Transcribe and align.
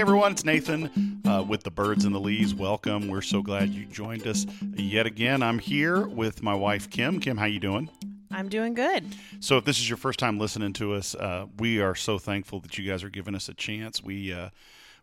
Hey 0.00 0.02
everyone, 0.02 0.32
it's 0.32 0.46
Nathan 0.46 1.20
uh, 1.26 1.44
with 1.46 1.62
the 1.62 1.70
Birds 1.70 2.06
and 2.06 2.14
the 2.14 2.18
Leaves. 2.18 2.54
Welcome. 2.54 3.08
We're 3.08 3.20
so 3.20 3.42
glad 3.42 3.68
you 3.68 3.84
joined 3.84 4.26
us 4.26 4.46
yet 4.74 5.04
again. 5.04 5.42
I'm 5.42 5.58
here 5.58 6.06
with 6.06 6.42
my 6.42 6.54
wife 6.54 6.88
Kim. 6.88 7.20
Kim, 7.20 7.36
how 7.36 7.44
you 7.44 7.60
doing? 7.60 7.90
I'm 8.30 8.48
doing 8.48 8.72
good. 8.72 9.04
So, 9.40 9.58
if 9.58 9.66
this 9.66 9.78
is 9.78 9.90
your 9.90 9.98
first 9.98 10.18
time 10.18 10.38
listening 10.38 10.72
to 10.72 10.94
us, 10.94 11.14
uh, 11.14 11.48
we 11.58 11.82
are 11.82 11.94
so 11.94 12.18
thankful 12.18 12.60
that 12.60 12.78
you 12.78 12.90
guys 12.90 13.04
are 13.04 13.10
giving 13.10 13.34
us 13.34 13.50
a 13.50 13.54
chance. 13.54 14.02
We 14.02 14.32
uh, 14.32 14.48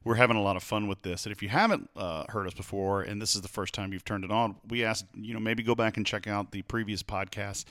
we're 0.08 0.16
having 0.16 0.38
a 0.38 0.42
lot 0.42 0.56
of 0.56 0.64
fun 0.64 0.88
with 0.88 1.02
this. 1.02 1.26
And 1.26 1.34
if 1.34 1.44
you 1.44 1.50
haven't 1.50 1.90
uh, 1.96 2.24
heard 2.30 2.48
us 2.48 2.54
before, 2.54 3.02
and 3.02 3.22
this 3.22 3.36
is 3.36 3.42
the 3.42 3.50
first 3.50 3.74
time 3.74 3.92
you've 3.92 4.06
turned 4.06 4.24
it 4.24 4.32
on, 4.32 4.56
we 4.70 4.86
ask 4.86 5.06
you 5.14 5.34
know 5.34 5.40
maybe 5.40 5.64
go 5.64 5.76
back 5.76 5.98
and 5.98 6.06
check 6.06 6.28
out 6.28 6.52
the 6.52 6.62
previous 6.64 7.04
podcast. 7.04 7.66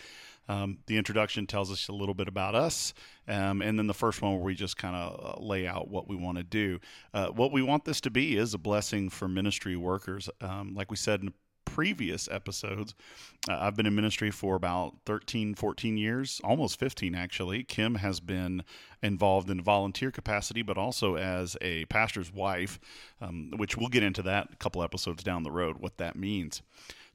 Um, 0.48 0.78
the 0.86 0.96
introduction 0.96 1.46
tells 1.46 1.72
us 1.72 1.88
a 1.88 1.92
little 1.92 2.14
bit 2.14 2.28
about 2.28 2.54
us, 2.54 2.94
um, 3.26 3.62
and 3.62 3.76
then 3.76 3.88
the 3.88 3.94
first 3.94 4.22
one 4.22 4.34
where 4.34 4.42
we 4.42 4.54
just 4.54 4.76
kind 4.76 4.94
of 4.94 5.38
uh, 5.38 5.42
lay 5.42 5.66
out 5.66 5.88
what 5.88 6.08
we 6.08 6.14
want 6.14 6.36
to 6.38 6.44
do. 6.44 6.78
Uh, 7.12 7.28
what 7.28 7.50
we 7.50 7.62
want 7.62 7.84
this 7.84 8.00
to 8.02 8.10
be 8.10 8.36
is 8.36 8.54
a 8.54 8.58
blessing 8.58 9.08
for 9.08 9.26
ministry 9.26 9.74
workers. 9.74 10.30
Um, 10.40 10.74
like 10.74 10.90
we 10.90 10.96
said 10.96 11.22
in 11.22 11.32
previous 11.76 12.26
episodes, 12.32 12.94
uh, 13.50 13.58
I've 13.60 13.76
been 13.76 13.84
in 13.84 13.94
ministry 13.94 14.30
for 14.30 14.54
about 14.54 14.94
13, 15.04 15.54
14 15.54 15.98
years, 15.98 16.40
almost 16.42 16.78
15 16.78 17.14
actually. 17.14 17.64
Kim 17.64 17.96
has 17.96 18.18
been 18.18 18.64
involved 19.02 19.50
in 19.50 19.60
volunteer 19.60 20.10
capacity, 20.10 20.62
but 20.62 20.78
also 20.78 21.16
as 21.16 21.54
a 21.60 21.84
pastor's 21.84 22.32
wife, 22.32 22.80
um, 23.20 23.50
which 23.58 23.76
we'll 23.76 23.90
get 23.90 24.02
into 24.02 24.22
that 24.22 24.48
a 24.54 24.56
couple 24.56 24.82
episodes 24.82 25.22
down 25.22 25.42
the 25.42 25.50
road, 25.50 25.76
what 25.76 25.98
that 25.98 26.16
means 26.16 26.62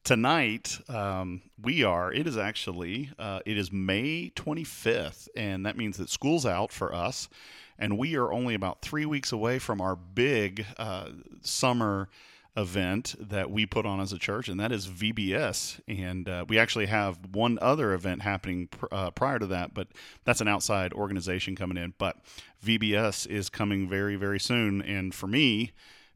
tonight 0.04 0.80
um, 0.90 1.44
we 1.62 1.84
are 1.84 2.12
it 2.12 2.26
is 2.26 2.36
actually 2.36 3.12
uh, 3.20 3.40
it 3.46 3.56
is 3.56 3.72
may 3.72 4.32
25th 4.36 5.28
and 5.36 5.64
that 5.64 5.78
means 5.78 5.98
that 5.98 6.10
school's 6.10 6.44
out 6.44 6.72
for 6.72 6.92
us 6.92 7.30
and 7.78 8.00
we 8.00 8.16
are 8.16 8.34
only 8.34 8.56
about 8.56 8.82
three 8.82 9.06
weeks 9.06 9.32
away 9.32 9.60
from 9.60 9.80
our 9.80 9.96
big 9.96 10.66
uh, 10.78 11.10
summer 11.42 12.10
event 12.58 13.16
that 13.18 13.50
we 13.50 13.66
put 13.66 13.86
on 13.86 14.02
as 14.02 14.12
a 14.12 14.18
church 14.18 14.50
and 14.50 14.60
that 14.60 14.74
is 14.74 14.86
vbs 14.88 15.80
and 15.88 16.28
uh, 16.28 16.44
we 16.50 16.60
actually 16.60 16.86
have 16.86 17.18
one 17.32 17.58
other 17.62 17.94
event 17.94 18.22
happening 18.22 18.68
pr- 18.68 18.88
uh, 18.92 19.10
prior 19.12 19.40
to 19.40 19.48
that 19.48 19.74
but 19.74 19.88
that's 20.26 20.42
an 20.42 20.50
outside 20.50 20.92
organization 20.92 21.56
coming 21.56 21.78
in 21.78 21.94
but 21.98 22.18
vbs 22.66 23.26
is 23.28 23.50
coming 23.50 23.88
very 23.88 24.18
very 24.18 24.40
soon 24.40 24.82
and 24.82 25.16
for 25.16 25.28
me 25.28 25.72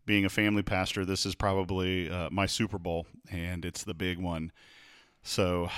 being 0.06 0.26
a 0.26 0.30
family 0.30 0.64
pastor, 0.64 1.06
this 1.06 1.26
is 1.26 1.36
probably 1.36 2.10
uh, 2.10 2.30
my 2.32 2.46
Super 2.46 2.78
Bowl, 2.78 3.08
and 3.32 3.66
it's 3.66 3.84
the 3.84 3.94
big 3.94 4.20
one. 4.20 4.52
So, 5.24 5.70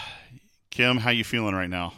Kim, 0.69 0.97
how 0.97 1.11
you 1.11 1.23
feeling 1.23 1.55
right 1.55 1.69
now? 1.69 1.94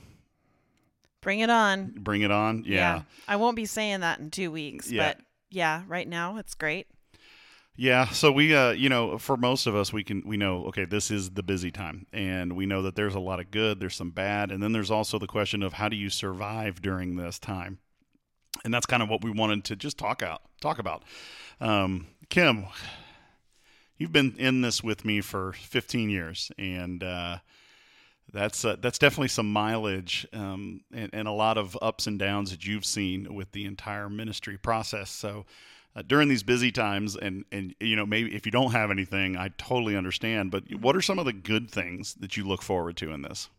Bring 1.22 1.40
it 1.40 1.50
on. 1.50 1.94
Bring 1.98 2.22
it 2.22 2.32
on. 2.32 2.64
Yeah. 2.66 2.76
yeah. 2.76 3.02
I 3.28 3.36
won't 3.36 3.56
be 3.56 3.66
saying 3.66 4.02
that 4.02 4.20
in 4.20 4.32
two 4.32 4.52
weeks, 4.52 4.90
yeah. 4.90 5.10
but 5.10 5.22
yeah, 5.50 5.84
right 5.88 6.08
now 6.08 6.38
it's 6.38 6.54
great. 6.54 6.88
Yeah, 7.80 8.10
so 8.10 8.30
we, 8.30 8.54
uh, 8.54 8.72
you 8.72 8.90
know, 8.90 9.18
for 9.18 9.38
most 9.38 9.66
of 9.66 9.74
us, 9.74 9.94
we 9.94 10.04
can 10.04 10.22
we 10.26 10.36
know, 10.36 10.66
okay, 10.66 10.84
this 10.84 11.10
is 11.10 11.30
the 11.30 11.42
busy 11.42 11.72
time, 11.72 12.08
and 12.12 12.58
we 12.58 12.66
know 12.66 12.82
that 12.82 12.96
there's 12.96 13.16
a 13.16 13.22
lot 13.22 13.40
of 13.40 13.52
good, 13.52 13.80
there's 13.80 13.96
some 13.96 14.12
bad, 14.12 14.52
and 14.52 14.62
then 14.62 14.74
there's 14.74 14.92
also 14.92 15.18
the 15.18 15.28
question 15.28 15.64
of 15.64 15.72
how 15.72 15.88
do 15.88 15.96
you 15.96 16.10
survive 16.10 16.82
during 16.82 17.16
this 17.16 17.40
time, 17.40 17.80
and 18.66 18.74
that's 18.74 18.86
kind 18.86 19.02
of 19.02 19.08
what 19.08 19.24
we 19.24 19.32
wanted 19.32 19.64
to 19.64 19.78
just 19.78 19.98
talk 19.98 20.22
out 20.22 20.42
talk 20.60 20.78
about. 20.78 21.04
Um, 21.62 22.08
Kim, 22.28 22.66
you've 23.98 24.12
been 24.12 24.36
in 24.38 24.60
this 24.60 24.84
with 24.84 25.06
me 25.06 25.22
for 25.22 25.54
15 25.54 26.10
years, 26.10 26.52
and 26.58 27.02
uh, 27.02 27.38
that's 28.34 28.66
uh, 28.66 28.76
that's 28.82 29.00
definitely 29.00 29.30
some 29.30 29.54
mileage 29.54 30.28
um, 30.34 30.82
and, 30.94 31.12
and, 31.14 31.30
a 31.30 31.32
lot 31.32 31.58
of 31.58 31.78
ups 31.82 32.08
and 32.08 32.20
downs 32.20 32.52
that 32.52 32.66
you've 32.66 32.84
seen 32.84 33.34
with 33.34 33.54
the 33.54 33.64
entire 33.64 34.10
ministry 34.10 34.58
process. 34.58 35.10
So. 35.10 35.46
Uh, 36.00 36.04
during 36.08 36.30
these 36.30 36.44
busy 36.44 36.72
times, 36.72 37.18
and 37.18 37.44
and 37.52 37.76
you 37.82 37.96
know 37.96 38.06
maybe 38.06 38.34
if 38.34 38.46
you 38.46 38.52
don't 38.54 38.72
have 38.72 38.90
anything, 38.90 39.36
I 39.36 39.50
totally 39.58 39.98
understand. 39.98 40.50
But 40.50 40.64
what 40.80 40.96
are 40.96 41.02
some 41.02 41.20
of 41.20 41.26
the 41.26 41.34
good 41.34 41.70
things 41.70 42.14
that 42.22 42.38
you 42.38 42.48
look 42.48 42.62
forward 42.62 42.96
to 42.98 43.12
in 43.12 43.22
this? 43.22 43.50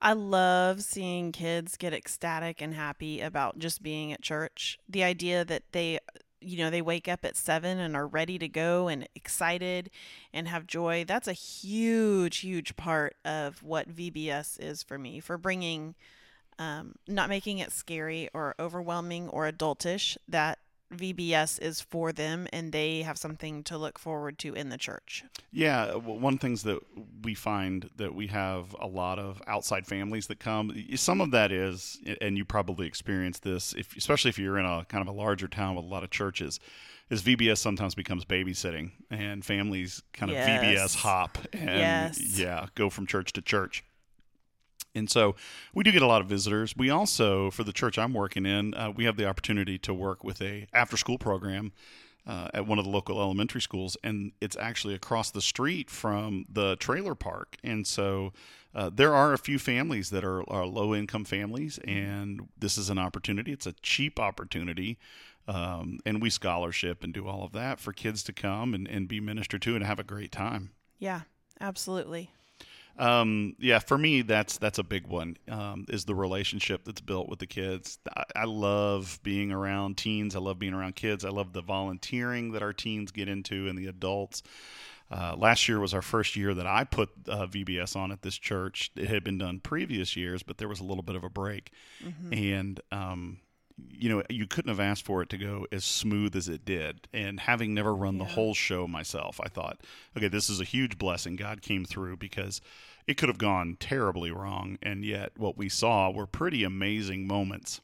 I 0.00 0.12
love 0.12 0.82
seeing 0.82 1.32
kids 1.32 1.76
get 1.76 1.92
ecstatic 1.92 2.60
and 2.60 2.74
happy 2.74 3.20
about 3.20 3.58
just 3.58 3.82
being 3.82 4.12
at 4.12 4.22
church. 4.22 4.78
The 4.88 5.02
idea 5.02 5.44
that 5.44 5.64
they 5.72 5.98
you 6.40 6.58
know, 6.58 6.70
they 6.70 6.82
wake 6.82 7.08
up 7.08 7.24
at 7.24 7.36
seven 7.36 7.78
and 7.78 7.96
are 7.96 8.06
ready 8.06 8.38
to 8.38 8.48
go 8.48 8.86
and 8.88 9.08
excited 9.14 9.90
and 10.32 10.46
have 10.46 10.66
joy. 10.66 11.04
That's 11.06 11.28
a 11.28 11.32
huge, 11.32 12.38
huge 12.38 12.76
part 12.76 13.16
of 13.24 13.62
what 13.62 13.88
VBS 13.88 14.60
is 14.60 14.82
for 14.82 14.98
me, 14.98 15.20
for 15.20 15.38
bringing, 15.38 15.94
um, 16.58 16.96
not 17.06 17.28
making 17.28 17.58
it 17.58 17.70
scary 17.70 18.28
or 18.34 18.56
overwhelming 18.58 19.28
or 19.28 19.50
adultish. 19.50 20.16
That 20.28 20.58
VBS 20.92 21.60
is 21.60 21.80
for 21.80 22.12
them 22.12 22.46
and 22.52 22.72
they 22.72 23.02
have 23.02 23.18
something 23.18 23.62
to 23.64 23.78
look 23.78 23.98
forward 23.98 24.38
to 24.40 24.54
in 24.54 24.68
the 24.68 24.78
church. 24.78 25.24
Yeah, 25.50 25.84
uh, 25.84 25.98
one 25.98 26.34
of 26.34 26.40
the 26.40 26.46
things 26.46 26.62
that 26.64 26.80
we 27.22 27.34
find 27.34 27.90
that 27.96 28.14
we 28.14 28.28
have 28.28 28.74
a 28.80 28.86
lot 28.86 29.18
of 29.18 29.42
outside 29.46 29.86
families 29.86 30.26
that 30.28 30.38
come. 30.38 30.72
Some 30.96 31.20
of 31.20 31.30
that 31.32 31.52
is, 31.52 31.98
and 32.20 32.36
you 32.36 32.44
probably 32.44 32.86
experience 32.86 33.38
this, 33.38 33.74
if, 33.74 33.96
especially 33.96 34.28
if 34.30 34.38
you're 34.38 34.58
in 34.58 34.66
a 34.66 34.84
kind 34.88 35.06
of 35.06 35.08
a 35.08 35.16
larger 35.16 35.48
town 35.48 35.74
with 35.74 35.84
a 35.84 35.88
lot 35.88 36.04
of 36.04 36.10
churches, 36.10 36.60
is 37.10 37.22
VBS 37.22 37.58
sometimes 37.58 37.94
becomes 37.94 38.24
babysitting 38.24 38.92
and 39.10 39.44
families 39.44 40.02
kind 40.12 40.30
of 40.30 40.36
yes. 40.36 40.96
VBS 40.96 40.96
hop 40.96 41.38
and 41.52 41.78
yes. 41.78 42.38
yeah, 42.38 42.66
go 42.74 42.88
from 42.88 43.06
church 43.06 43.32
to 43.34 43.42
church. 43.42 43.84
And 44.94 45.10
so 45.10 45.36
we 45.74 45.84
do 45.84 45.92
get 45.92 46.02
a 46.02 46.06
lot 46.06 46.20
of 46.20 46.28
visitors. 46.28 46.74
We 46.76 46.90
also, 46.90 47.50
for 47.50 47.64
the 47.64 47.72
church 47.72 47.98
I'm 47.98 48.12
working 48.12 48.46
in, 48.46 48.74
uh, 48.74 48.90
we 48.94 49.04
have 49.04 49.16
the 49.16 49.26
opportunity 49.26 49.78
to 49.78 49.94
work 49.94 50.22
with 50.22 50.42
a 50.42 50.66
after 50.72 50.96
school 50.96 51.18
program 51.18 51.72
uh, 52.26 52.48
at 52.54 52.66
one 52.66 52.78
of 52.78 52.84
the 52.84 52.90
local 52.90 53.20
elementary 53.20 53.60
schools, 53.60 53.96
and 54.04 54.32
it's 54.40 54.56
actually 54.56 54.94
across 54.94 55.30
the 55.30 55.40
street 55.40 55.90
from 55.90 56.44
the 56.48 56.76
trailer 56.76 57.14
park. 57.14 57.56
And 57.64 57.86
so 57.86 58.32
uh, 58.74 58.90
there 58.94 59.14
are 59.14 59.32
a 59.32 59.38
few 59.38 59.58
families 59.58 60.10
that 60.10 60.24
are, 60.24 60.48
are 60.50 60.66
low 60.66 60.94
income 60.94 61.24
families, 61.24 61.78
and 61.84 62.48
this 62.56 62.78
is 62.78 62.90
an 62.90 62.98
opportunity. 62.98 63.52
It's 63.52 63.66
a 63.66 63.74
cheap 63.82 64.20
opportunity. 64.20 64.98
Um, 65.48 65.98
and 66.06 66.22
we 66.22 66.30
scholarship 66.30 67.02
and 67.02 67.12
do 67.12 67.26
all 67.26 67.42
of 67.42 67.50
that 67.52 67.80
for 67.80 67.92
kids 67.92 68.22
to 68.24 68.32
come 68.32 68.74
and, 68.74 68.86
and 68.86 69.08
be 69.08 69.18
ministered 69.18 69.62
to 69.62 69.74
and 69.74 69.84
have 69.84 69.98
a 69.98 70.04
great 70.04 70.30
time. 70.30 70.70
Yeah, 71.00 71.22
absolutely. 71.60 72.30
Um, 72.98 73.56
yeah, 73.58 73.78
for 73.78 73.96
me, 73.96 74.22
that's 74.22 74.58
that's 74.58 74.78
a 74.78 74.82
big 74.82 75.06
one. 75.06 75.36
Um, 75.48 75.86
is 75.88 76.04
the 76.04 76.14
relationship 76.14 76.84
that's 76.84 77.00
built 77.00 77.28
with 77.28 77.38
the 77.38 77.46
kids. 77.46 77.98
I, 78.14 78.24
I, 78.36 78.44
love 78.44 79.18
being 79.22 79.50
around 79.50 79.96
teens. 79.96 80.36
I 80.36 80.40
love 80.40 80.58
being 80.58 80.74
around 80.74 80.94
kids. 80.94 81.24
I 81.24 81.30
love 81.30 81.52
the 81.52 81.62
volunteering 81.62 82.52
that 82.52 82.62
our 82.62 82.72
teens 82.72 83.10
get 83.10 83.28
into 83.28 83.68
and 83.68 83.78
the 83.78 83.86
adults. 83.86 84.42
Uh, 85.10 85.34
last 85.36 85.68
year 85.68 85.78
was 85.78 85.92
our 85.92 86.02
first 86.02 86.36
year 86.36 86.54
that 86.54 86.66
I 86.66 86.84
put 86.84 87.10
uh, 87.28 87.46
VBS 87.46 87.96
on 87.96 88.12
at 88.12 88.22
this 88.22 88.36
church. 88.36 88.90
It 88.96 89.08
had 89.08 89.22
been 89.22 89.36
done 89.36 89.60
previous 89.60 90.16
years, 90.16 90.42
but 90.42 90.56
there 90.56 90.68
was 90.68 90.80
a 90.80 90.84
little 90.84 91.02
bit 91.02 91.16
of 91.16 91.24
a 91.24 91.28
break, 91.28 91.70
mm-hmm. 92.02 92.32
and 92.32 92.80
um, 92.90 93.38
you 93.90 94.08
know, 94.08 94.22
you 94.28 94.46
couldn't 94.46 94.68
have 94.68 94.80
asked 94.80 95.04
for 95.04 95.22
it 95.22 95.28
to 95.30 95.38
go 95.38 95.66
as 95.72 95.84
smooth 95.84 96.34
as 96.36 96.48
it 96.48 96.64
did. 96.64 97.08
And 97.12 97.40
having 97.40 97.74
never 97.74 97.94
run 97.94 98.16
yeah. 98.16 98.24
the 98.24 98.30
whole 98.30 98.54
show 98.54 98.86
myself, 98.86 99.40
I 99.42 99.48
thought, 99.48 99.80
okay, 100.16 100.28
this 100.28 100.50
is 100.50 100.60
a 100.60 100.64
huge 100.64 100.98
blessing. 100.98 101.36
God 101.36 101.62
came 101.62 101.84
through 101.84 102.16
because 102.16 102.60
it 103.06 103.16
could 103.16 103.28
have 103.28 103.38
gone 103.38 103.76
terribly 103.78 104.30
wrong. 104.30 104.78
And 104.82 105.04
yet, 105.04 105.32
what 105.36 105.56
we 105.56 105.68
saw 105.68 106.10
were 106.10 106.26
pretty 106.26 106.64
amazing 106.64 107.26
moments. 107.26 107.80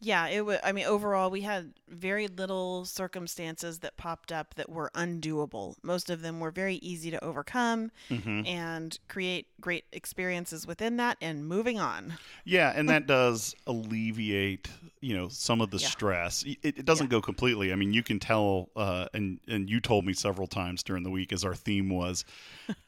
Yeah, 0.00 0.28
it 0.28 0.44
was. 0.44 0.58
I 0.62 0.72
mean, 0.72 0.84
overall, 0.84 1.30
we 1.30 1.40
had 1.40 1.72
very 1.88 2.28
little 2.28 2.84
circumstances 2.84 3.78
that 3.78 3.96
popped 3.96 4.30
up 4.30 4.54
that 4.56 4.68
were 4.68 4.90
undoable. 4.94 5.76
Most 5.82 6.10
of 6.10 6.20
them 6.20 6.38
were 6.38 6.50
very 6.50 6.76
easy 6.76 7.10
to 7.10 7.24
overcome 7.24 7.90
mm-hmm. 8.10 8.46
and 8.46 8.98
create 9.08 9.46
great 9.60 9.84
experiences 9.92 10.66
within 10.66 10.98
that 10.98 11.16
and 11.22 11.46
moving 11.46 11.80
on. 11.80 12.14
Yeah, 12.44 12.72
and 12.76 12.88
that 12.90 13.06
does 13.06 13.54
alleviate, 13.66 14.68
you 15.00 15.16
know, 15.16 15.28
some 15.28 15.62
of 15.62 15.70
the 15.70 15.78
yeah. 15.78 15.88
stress. 15.88 16.44
It, 16.44 16.58
it 16.62 16.84
doesn't 16.84 17.06
yeah. 17.06 17.12
go 17.12 17.20
completely. 17.22 17.72
I 17.72 17.76
mean, 17.76 17.94
you 17.94 18.02
can 18.02 18.20
tell, 18.20 18.68
uh, 18.76 19.06
and 19.14 19.40
and 19.48 19.70
you 19.70 19.80
told 19.80 20.04
me 20.04 20.12
several 20.12 20.46
times 20.46 20.82
during 20.82 21.04
the 21.04 21.10
week 21.10 21.32
as 21.32 21.44
our 21.44 21.54
theme 21.54 21.88
was 21.88 22.24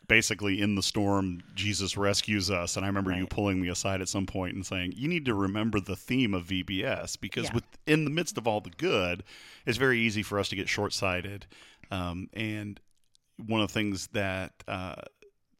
basically 0.08 0.60
in 0.60 0.74
the 0.74 0.82
storm 0.82 1.42
jesus 1.54 1.96
rescues 1.96 2.50
us 2.50 2.76
and 2.76 2.84
i 2.84 2.88
remember 2.88 3.10
right. 3.10 3.20
you 3.20 3.26
pulling 3.26 3.60
me 3.60 3.68
aside 3.68 4.00
at 4.00 4.08
some 4.08 4.26
point 4.26 4.54
and 4.54 4.66
saying 4.66 4.92
you 4.96 5.06
need 5.06 5.24
to 5.24 5.34
remember 5.34 5.78
the 5.78 5.94
theme 5.94 6.34
of 6.34 6.46
vbs 6.46 7.20
because 7.20 7.44
yeah. 7.44 7.54
within 7.54 8.04
the 8.04 8.10
midst 8.10 8.38
of 8.38 8.46
all 8.46 8.60
the 8.60 8.70
good 8.70 9.22
it's 9.66 9.78
very 9.78 10.00
easy 10.00 10.22
for 10.22 10.38
us 10.38 10.48
to 10.48 10.56
get 10.56 10.68
short-sighted 10.68 11.46
um, 11.90 12.28
and 12.32 12.80
one 13.46 13.60
of 13.60 13.68
the 13.68 13.74
things 13.74 14.08
that 14.08 14.52
uh, 14.66 14.94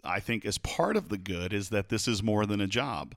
i 0.02 0.18
think 0.18 0.44
is 0.44 0.58
part 0.58 0.96
of 0.96 1.10
the 1.10 1.18
good 1.18 1.52
is 1.52 1.68
that 1.68 1.90
this 1.90 2.08
is 2.08 2.22
more 2.22 2.46
than 2.46 2.60
a 2.60 2.66
job 2.66 3.14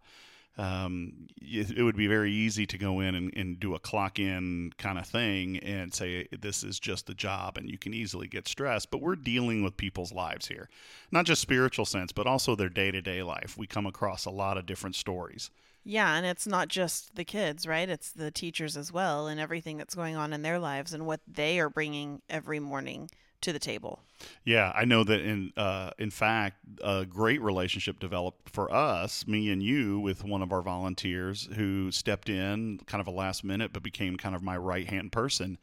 um, 0.58 1.28
it, 1.42 1.72
it, 1.78 1.84
would 1.84 1.96
be 1.96 2.08
very 2.08 2.32
easy 2.32 2.66
to 2.66 2.78
go 2.78 3.00
in 3.00 3.16
and, 3.16 3.34
and, 3.36 3.60
do 3.60 3.74
a 3.74 3.80
clock 3.80 4.20
in 4.20 4.74
kind 4.78 5.00
of 5.00 5.08
thing 5.08 5.58
and 5.60 5.94
say 5.94 6.28
this 6.38 6.64
is 6.64 6.78
just 6.78 7.10
a 7.10 7.14
job 7.14 7.58
and 7.58 7.70
you 7.70 7.78
can 7.78 7.94
easily 7.94 8.28
get 8.28 8.48
stressed 8.48 8.92
but 8.92 9.02
we're 9.02 9.16
dealing 9.16 9.64
with 9.64 9.78
people's 9.78 10.12
lives 10.12 10.48
here. 10.48 10.70
Not 11.12 11.26
just 11.26 11.42
spiritual 11.42 11.86
sense 11.86 12.12
but 12.12 12.28
also 12.28 12.56
their 12.56 12.70
day-to-day 12.70 13.24
life. 13.24 13.58
We 13.58 13.66
come 13.66 13.86
across 13.86 14.26
a 14.26 14.30
lot 14.30 14.58
of 14.58 14.66
different 14.66 14.96
stories. 14.96 15.50
Yeah, 15.84 16.16
and 16.16 16.26
it's 16.26 16.46
not 16.46 16.68
just 16.68 17.16
the 17.16 17.26
kids, 17.26 17.66
right? 17.66 17.90
It's 17.90 18.12
the 18.12 18.30
teachers 18.30 18.78
as 18.78 18.92
well 18.92 19.28
and 19.28 19.40
everything 19.40 19.78
that's 19.78 19.96
going 19.96 20.16
on 20.16 20.34
in 20.34 20.42
their 20.42 20.60
lives 20.60 20.94
and 20.94 21.06
what 21.06 21.22
they 21.28 21.60
are 21.60 21.70
bringing 21.70 22.22
every 22.30 22.60
morning 22.60 23.10
to 23.42 23.54
the 23.54 23.60
table. 23.60 24.00
Yeah, 24.44 24.72
I 24.76 24.86
know 24.86 25.04
that 25.04 25.20
in 25.22 25.52
uh, 25.58 25.92
in 25.98 26.12
fact, 26.12 26.58
a 26.84 27.06
great 27.06 27.42
relationship 27.42 28.00
developed 28.00 28.50
for 28.50 28.72
us, 28.72 29.28
me 29.28 29.50
and 29.52 29.62
you, 29.62 30.00
with 30.00 30.24
one 30.24 30.42
of 30.42 30.52
our 30.52 30.62
volunteers 30.62 31.50
who 31.56 31.92
stepped 31.92 32.30
in 32.30 32.80
kind 32.86 33.02
of 33.02 33.08
a 33.08 33.12
last 33.12 33.44
minute, 33.44 33.74
but 33.74 33.84
became 33.84 34.18
kind 34.18 34.36
of 34.36 34.44
my 34.44 34.58
right 34.58 34.88
hand 34.88 35.12
person. 35.12 35.58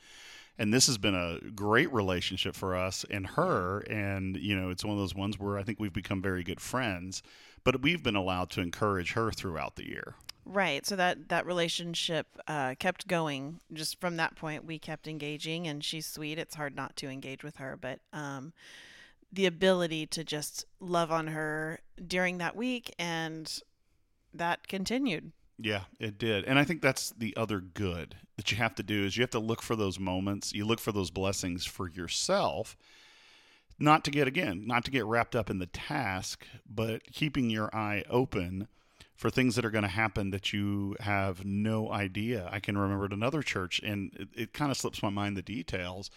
And 0.58 0.74
this 0.74 0.88
has 0.88 0.98
been 0.98 1.14
a 1.14 1.38
great 1.52 1.92
relationship 1.92 2.56
for 2.56 2.76
us 2.76 3.04
and 3.08 3.26
her. 3.28 3.78
And, 3.88 4.36
you 4.36 4.58
know, 4.58 4.70
it's 4.70 4.84
one 4.84 4.92
of 4.92 4.98
those 4.98 5.14
ones 5.14 5.38
where 5.38 5.56
I 5.56 5.62
think 5.62 5.78
we've 5.78 5.92
become 5.92 6.20
very 6.20 6.42
good 6.42 6.60
friends, 6.60 7.22
but 7.62 7.80
we've 7.80 8.02
been 8.02 8.16
allowed 8.16 8.50
to 8.50 8.60
encourage 8.60 9.12
her 9.12 9.30
throughout 9.30 9.76
the 9.76 9.88
year. 9.88 10.14
Right. 10.50 10.86
So 10.86 10.96
that 10.96 11.28
that 11.28 11.44
relationship 11.44 12.26
uh, 12.48 12.74
kept 12.78 13.06
going. 13.06 13.60
Just 13.70 14.00
from 14.00 14.16
that 14.16 14.34
point, 14.34 14.64
we 14.64 14.78
kept 14.78 15.06
engaging, 15.06 15.66
and 15.66 15.84
she's 15.84 16.06
sweet. 16.06 16.38
It's 16.38 16.54
hard 16.54 16.74
not 16.74 16.96
to 16.96 17.08
engage 17.08 17.44
with 17.44 17.56
her, 17.56 17.76
but 17.78 18.00
um, 18.14 18.54
the 19.30 19.44
ability 19.44 20.06
to 20.06 20.24
just 20.24 20.64
love 20.80 21.12
on 21.12 21.26
her 21.28 21.80
during 22.04 22.38
that 22.38 22.56
week, 22.56 22.94
and 22.98 23.60
that 24.32 24.66
continued. 24.68 25.32
Yeah, 25.58 25.82
it 26.00 26.16
did. 26.16 26.46
And 26.46 26.58
I 26.58 26.64
think 26.64 26.80
that's 26.80 27.10
the 27.10 27.36
other 27.36 27.60
good 27.60 28.16
that 28.36 28.50
you 28.50 28.56
have 28.56 28.74
to 28.76 28.82
do 28.82 29.04
is 29.04 29.18
you 29.18 29.22
have 29.22 29.30
to 29.30 29.38
look 29.38 29.60
for 29.60 29.76
those 29.76 29.98
moments. 29.98 30.54
You 30.54 30.64
look 30.64 30.80
for 30.80 30.92
those 30.92 31.10
blessings 31.10 31.66
for 31.66 31.90
yourself. 31.90 32.74
Not 33.78 34.02
to 34.04 34.10
get 34.10 34.26
again, 34.26 34.66
not 34.66 34.84
to 34.86 34.90
get 34.90 35.04
wrapped 35.04 35.36
up 35.36 35.50
in 35.50 35.58
the 35.58 35.66
task, 35.66 36.46
but 36.68 37.04
keeping 37.12 37.50
your 37.50 37.74
eye 37.74 38.02
open 38.08 38.66
for 39.18 39.30
things 39.30 39.56
that 39.56 39.64
are 39.64 39.70
going 39.70 39.82
to 39.82 39.88
happen 39.88 40.30
that 40.30 40.52
you 40.52 40.94
have 41.00 41.44
no 41.44 41.90
idea. 41.90 42.48
I 42.52 42.60
can 42.60 42.78
remember 42.78 43.06
at 43.06 43.12
another 43.12 43.42
church, 43.42 43.80
and 43.84 44.12
it, 44.14 44.28
it 44.34 44.52
kind 44.52 44.70
of 44.70 44.76
slips 44.78 45.02
my 45.02 45.10
mind 45.10 45.36
the 45.36 45.42
details, 45.42 46.08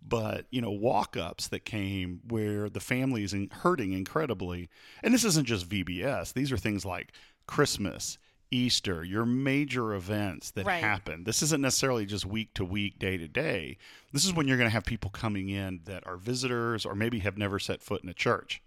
but 0.00 0.46
you 0.50 0.60
know, 0.60 0.70
walk 0.70 1.16
ups 1.16 1.48
that 1.48 1.64
came 1.64 2.20
where 2.28 2.70
the 2.70 2.78
family 2.80 3.24
is 3.24 3.34
hurting 3.50 3.92
incredibly. 3.92 4.70
And 5.02 5.12
this 5.12 5.24
isn't 5.24 5.46
just 5.46 5.68
VBS, 5.68 6.32
these 6.32 6.52
are 6.52 6.56
things 6.56 6.84
like 6.86 7.12
Christmas. 7.46 8.18
Easter, 8.50 9.02
your 9.02 9.26
major 9.26 9.94
events 9.94 10.52
that 10.52 10.64
Right. 10.64 10.80
happen. 10.80 11.24
This 11.24 11.42
isn't 11.42 11.60
necessarily 11.60 12.06
just 12.06 12.24
week 12.24 12.54
to 12.54 12.64
week, 12.64 13.00
day 13.00 13.16
to 13.16 13.26
day. 13.26 13.78
This 14.12 14.24
is 14.24 14.32
when 14.32 14.46
you're 14.46 14.58
going 14.58 14.68
to 14.68 14.72
have 14.74 14.84
people 14.84 15.10
coming 15.10 15.48
in 15.48 15.80
that 15.86 16.06
are 16.06 16.16
visitors 16.16 16.86
or 16.86 16.94
maybe 16.94 17.18
have 17.20 17.36
never 17.36 17.58
set 17.58 17.82
foot 17.82 18.04
in 18.04 18.08
a 18.08 18.14
church. 18.14 18.62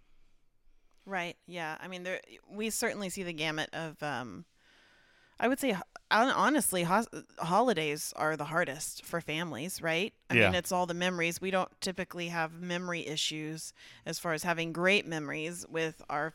Right. 1.07 1.38
Yeah. 1.48 1.77
I 1.81 1.88
mean, 1.88 2.04
there 2.04 2.19
we 2.51 2.69
certainly 2.69 3.09
see 3.09 3.24
the 3.24 3.33
gamut 3.33 3.69
of. 3.74 4.04
Um, 4.04 4.45
I 5.39 5.48
would 5.48 5.59
say, 5.59 5.77
honestly, 6.12 6.81
hos- 6.83 7.07
holidays 7.38 8.12
are 8.15 8.36
the 8.36 8.45
hardest 8.45 9.06
for 9.06 9.21
families, 9.21 9.81
right? 9.83 10.12
I 10.31 10.33
Yeah. 10.33 10.48
mean, 10.48 10.56
it's 10.56 10.71
all 10.71 10.86
the 10.88 10.95
memories. 10.95 11.39
We 11.39 11.51
don't 11.51 11.69
typically 11.80 12.30
have 12.30 12.54
memory 12.59 13.06
issues 13.07 13.71
as 14.06 14.18
far 14.18 14.33
as 14.33 14.42
having 14.44 14.74
great 14.74 15.06
memories 15.06 15.63
with 15.69 16.01
our 16.09 16.33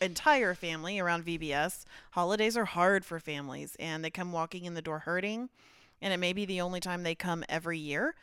entire 0.00 0.54
family 0.54 0.98
around 0.98 1.24
VBS. 1.24 1.84
Holidays 2.10 2.56
are 2.56 2.64
hard 2.64 3.04
for 3.04 3.20
families, 3.20 3.76
and 3.78 4.04
they 4.04 4.10
come 4.10 4.32
walking 4.32 4.64
in 4.64 4.74
the 4.74 4.82
door 4.82 4.98
hurting, 4.98 5.48
and 6.02 6.12
it 6.12 6.18
may 6.18 6.32
be 6.32 6.44
the 6.44 6.60
only 6.60 6.80
time 6.80 7.04
they 7.04 7.14
come 7.14 7.44
every 7.48 7.78
year. 7.78 8.14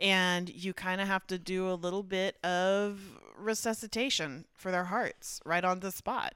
And 0.00 0.48
you 0.48 0.72
kind 0.72 1.00
of 1.00 1.06
have 1.08 1.26
to 1.26 1.38
do 1.38 1.70
a 1.70 1.74
little 1.74 2.02
bit 2.02 2.42
of 2.44 3.00
resuscitation 3.36 4.46
for 4.54 4.70
their 4.70 4.84
hearts 4.84 5.40
right 5.44 5.64
on 5.64 5.80
the 5.80 5.90
spot. 5.90 6.34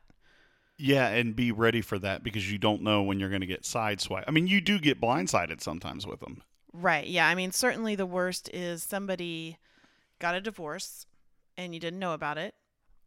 Yeah, 0.76 1.08
and 1.08 1.34
be 1.37 1.52
ready 1.52 1.81
for 1.81 1.99
that 2.00 2.22
because 2.25 2.50
you 2.50 2.58
don't 2.58 2.82
know 2.82 3.02
when 3.02 3.20
you're 3.20 3.28
going 3.28 3.40
to 3.40 3.46
get 3.46 3.62
sideswiped. 3.62 4.25
I 4.26 4.32
mean, 4.32 4.49
you 4.49 4.61
do 4.61 4.78
get 4.78 5.00
blindsided 5.00 5.61
sometimes 5.62 6.06
with 6.06 6.20
them. 6.20 6.43
Right. 6.72 7.06
Yeah. 7.06 7.28
I 7.28 7.34
mean, 7.37 7.52
certainly 7.52 7.94
the 7.94 8.06
worst 8.06 8.50
is 8.52 8.82
somebody 8.82 9.58
got 10.19 10.34
a 10.34 10.40
divorce 10.40 11.06
and 11.56 11.72
you 11.72 11.78
didn't 11.81 12.00
know 12.00 12.12
about 12.14 12.37
it, 12.37 12.55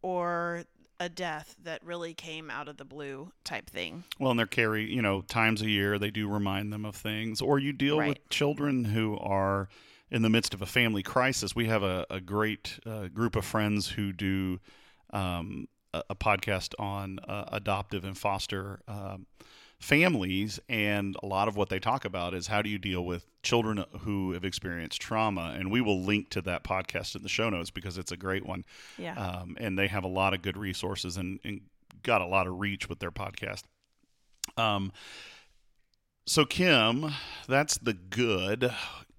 or 0.01 0.63
a 1.01 1.09
death 1.09 1.57
that 1.63 1.83
really 1.83 2.13
came 2.13 2.49
out 2.49 2.69
of 2.69 2.77
the 2.77 2.85
blue 2.85 3.31
type 3.43 3.69
thing. 3.69 4.05
Well, 4.17 4.31
and 4.31 4.39
they're 4.39 4.47
carry, 4.47 4.89
you 4.91 5.01
know, 5.01 5.21
times 5.21 5.61
a 5.61 5.69
year 5.69 5.99
they 5.99 6.09
do 6.11 6.29
remind 6.29 6.71
them 6.71 6.85
of 6.85 6.95
things, 6.95 7.41
or 7.41 7.59
you 7.59 7.73
deal 7.73 7.99
Right. 7.99 8.09
with 8.09 8.29
children 8.29 8.85
who 8.85 9.17
are 9.19 9.67
in 10.09 10.21
the 10.21 10.29
midst 10.29 10.53
of 10.53 10.61
a 10.61 10.65
family 10.65 11.03
crisis. 11.03 11.55
We 11.55 11.67
have 11.67 11.83
a, 11.83 12.05
a 12.09 12.21
great 12.21 12.79
uh, 12.85 13.07
group 13.07 13.35
of 13.35 13.45
friends 13.45 13.89
who 13.89 14.13
do 14.13 14.59
um, 15.11 15.67
a, 15.93 16.03
a 16.11 16.15
podcast 16.15 16.73
on 16.79 17.19
uh, 17.27 17.45
adoptive 17.51 18.03
and 18.03 18.17
foster 18.17 18.79
um, 18.87 19.25
families, 19.79 20.59
and 20.67 21.15
a 21.21 21.25
lot 21.25 21.47
of 21.47 21.55
what 21.55 21.69
they 21.69 21.79
talk 21.79 22.05
about 22.05 22.33
is 22.33 22.47
how 22.47 22.61
do 22.61 22.69
you 22.69 22.77
deal 22.77 23.05
with 23.05 23.25
children 23.43 23.83
who 23.99 24.31
have 24.31 24.43
experienced 24.43 25.01
trauma, 25.01 25.55
and 25.57 25.71
we 25.71 25.81
will 25.81 26.01
link 26.01 26.29
to 26.31 26.41
that 26.41 26.63
podcast 26.63 27.15
in 27.15 27.23
the 27.23 27.29
show 27.29 27.49
notes 27.49 27.69
because 27.69 27.97
it's 27.97 28.11
a 28.11 28.17
great 28.17 28.45
one. 28.45 28.65
Yeah. 28.97 29.13
Um, 29.15 29.55
and 29.59 29.77
they 29.77 29.87
have 29.87 30.03
a 30.03 30.09
lot 30.09 30.33
of 30.33 30.41
good 30.41 30.57
resources 30.57 31.17
and, 31.17 31.39
and 31.43 31.61
got 32.03 32.21
a 32.21 32.25
lot 32.25 32.47
of 32.47 32.59
reach 32.59 32.89
with 32.89 32.99
their 32.99 33.11
podcast. 33.11 33.63
Um, 34.55 34.91
so 36.25 36.43
Kim, 36.45 37.13
that's 37.47 37.77
the 37.77 37.93
good. 37.93 38.71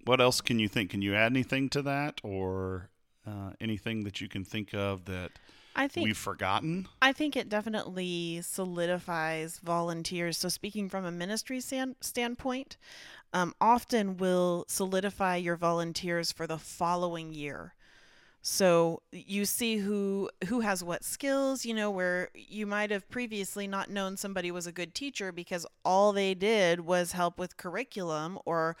What 0.09 0.19
else 0.19 0.41
can 0.41 0.57
you 0.57 0.67
think? 0.67 0.89
Can 0.89 1.03
you 1.03 1.13
add 1.13 1.31
anything 1.31 1.69
to 1.69 1.83
that, 1.83 2.19
or 2.23 2.89
uh, 3.27 3.51
anything 3.61 4.05
that 4.05 4.19
you 4.19 4.27
can 4.27 4.43
think 4.43 4.73
of 4.73 5.05
that 5.05 5.29
I 5.75 5.87
think 5.87 6.05
we've 6.05 6.17
forgotten? 6.17 6.87
I 6.99 7.13
think 7.13 7.35
it 7.35 7.47
definitely 7.47 8.41
solidifies 8.41 9.59
volunteers. 9.59 10.39
So, 10.39 10.49
speaking 10.49 10.89
from 10.89 11.05
a 11.05 11.11
ministry 11.11 11.61
stand, 11.61 11.95
standpoint, 12.01 12.75
um, 13.33 13.53
often 13.61 14.17
will 14.17 14.65
solidify 14.67 15.35
your 15.35 15.57
volunteers 15.57 16.31
for 16.31 16.47
the 16.47 16.57
following 16.57 17.31
year. 17.31 17.75
So 18.41 19.03
you 19.11 19.45
see 19.45 19.77
who 19.77 20.31
who 20.47 20.61
has 20.61 20.83
what 20.83 21.03
skills, 21.03 21.65
you 21.65 21.75
know, 21.75 21.91
where 21.91 22.29
you 22.33 22.65
might 22.65 22.89
have 22.89 23.07
previously 23.09 23.67
not 23.67 23.91
known 23.91 24.17
somebody 24.17 24.49
was 24.49 24.65
a 24.65 24.71
good 24.71 24.95
teacher 24.95 25.31
because 25.31 25.67
all 25.85 26.13
they 26.13 26.33
did 26.33 26.79
was 26.79 27.11
help 27.11 27.37
with 27.37 27.57
curriculum 27.57 28.39
or 28.45 28.75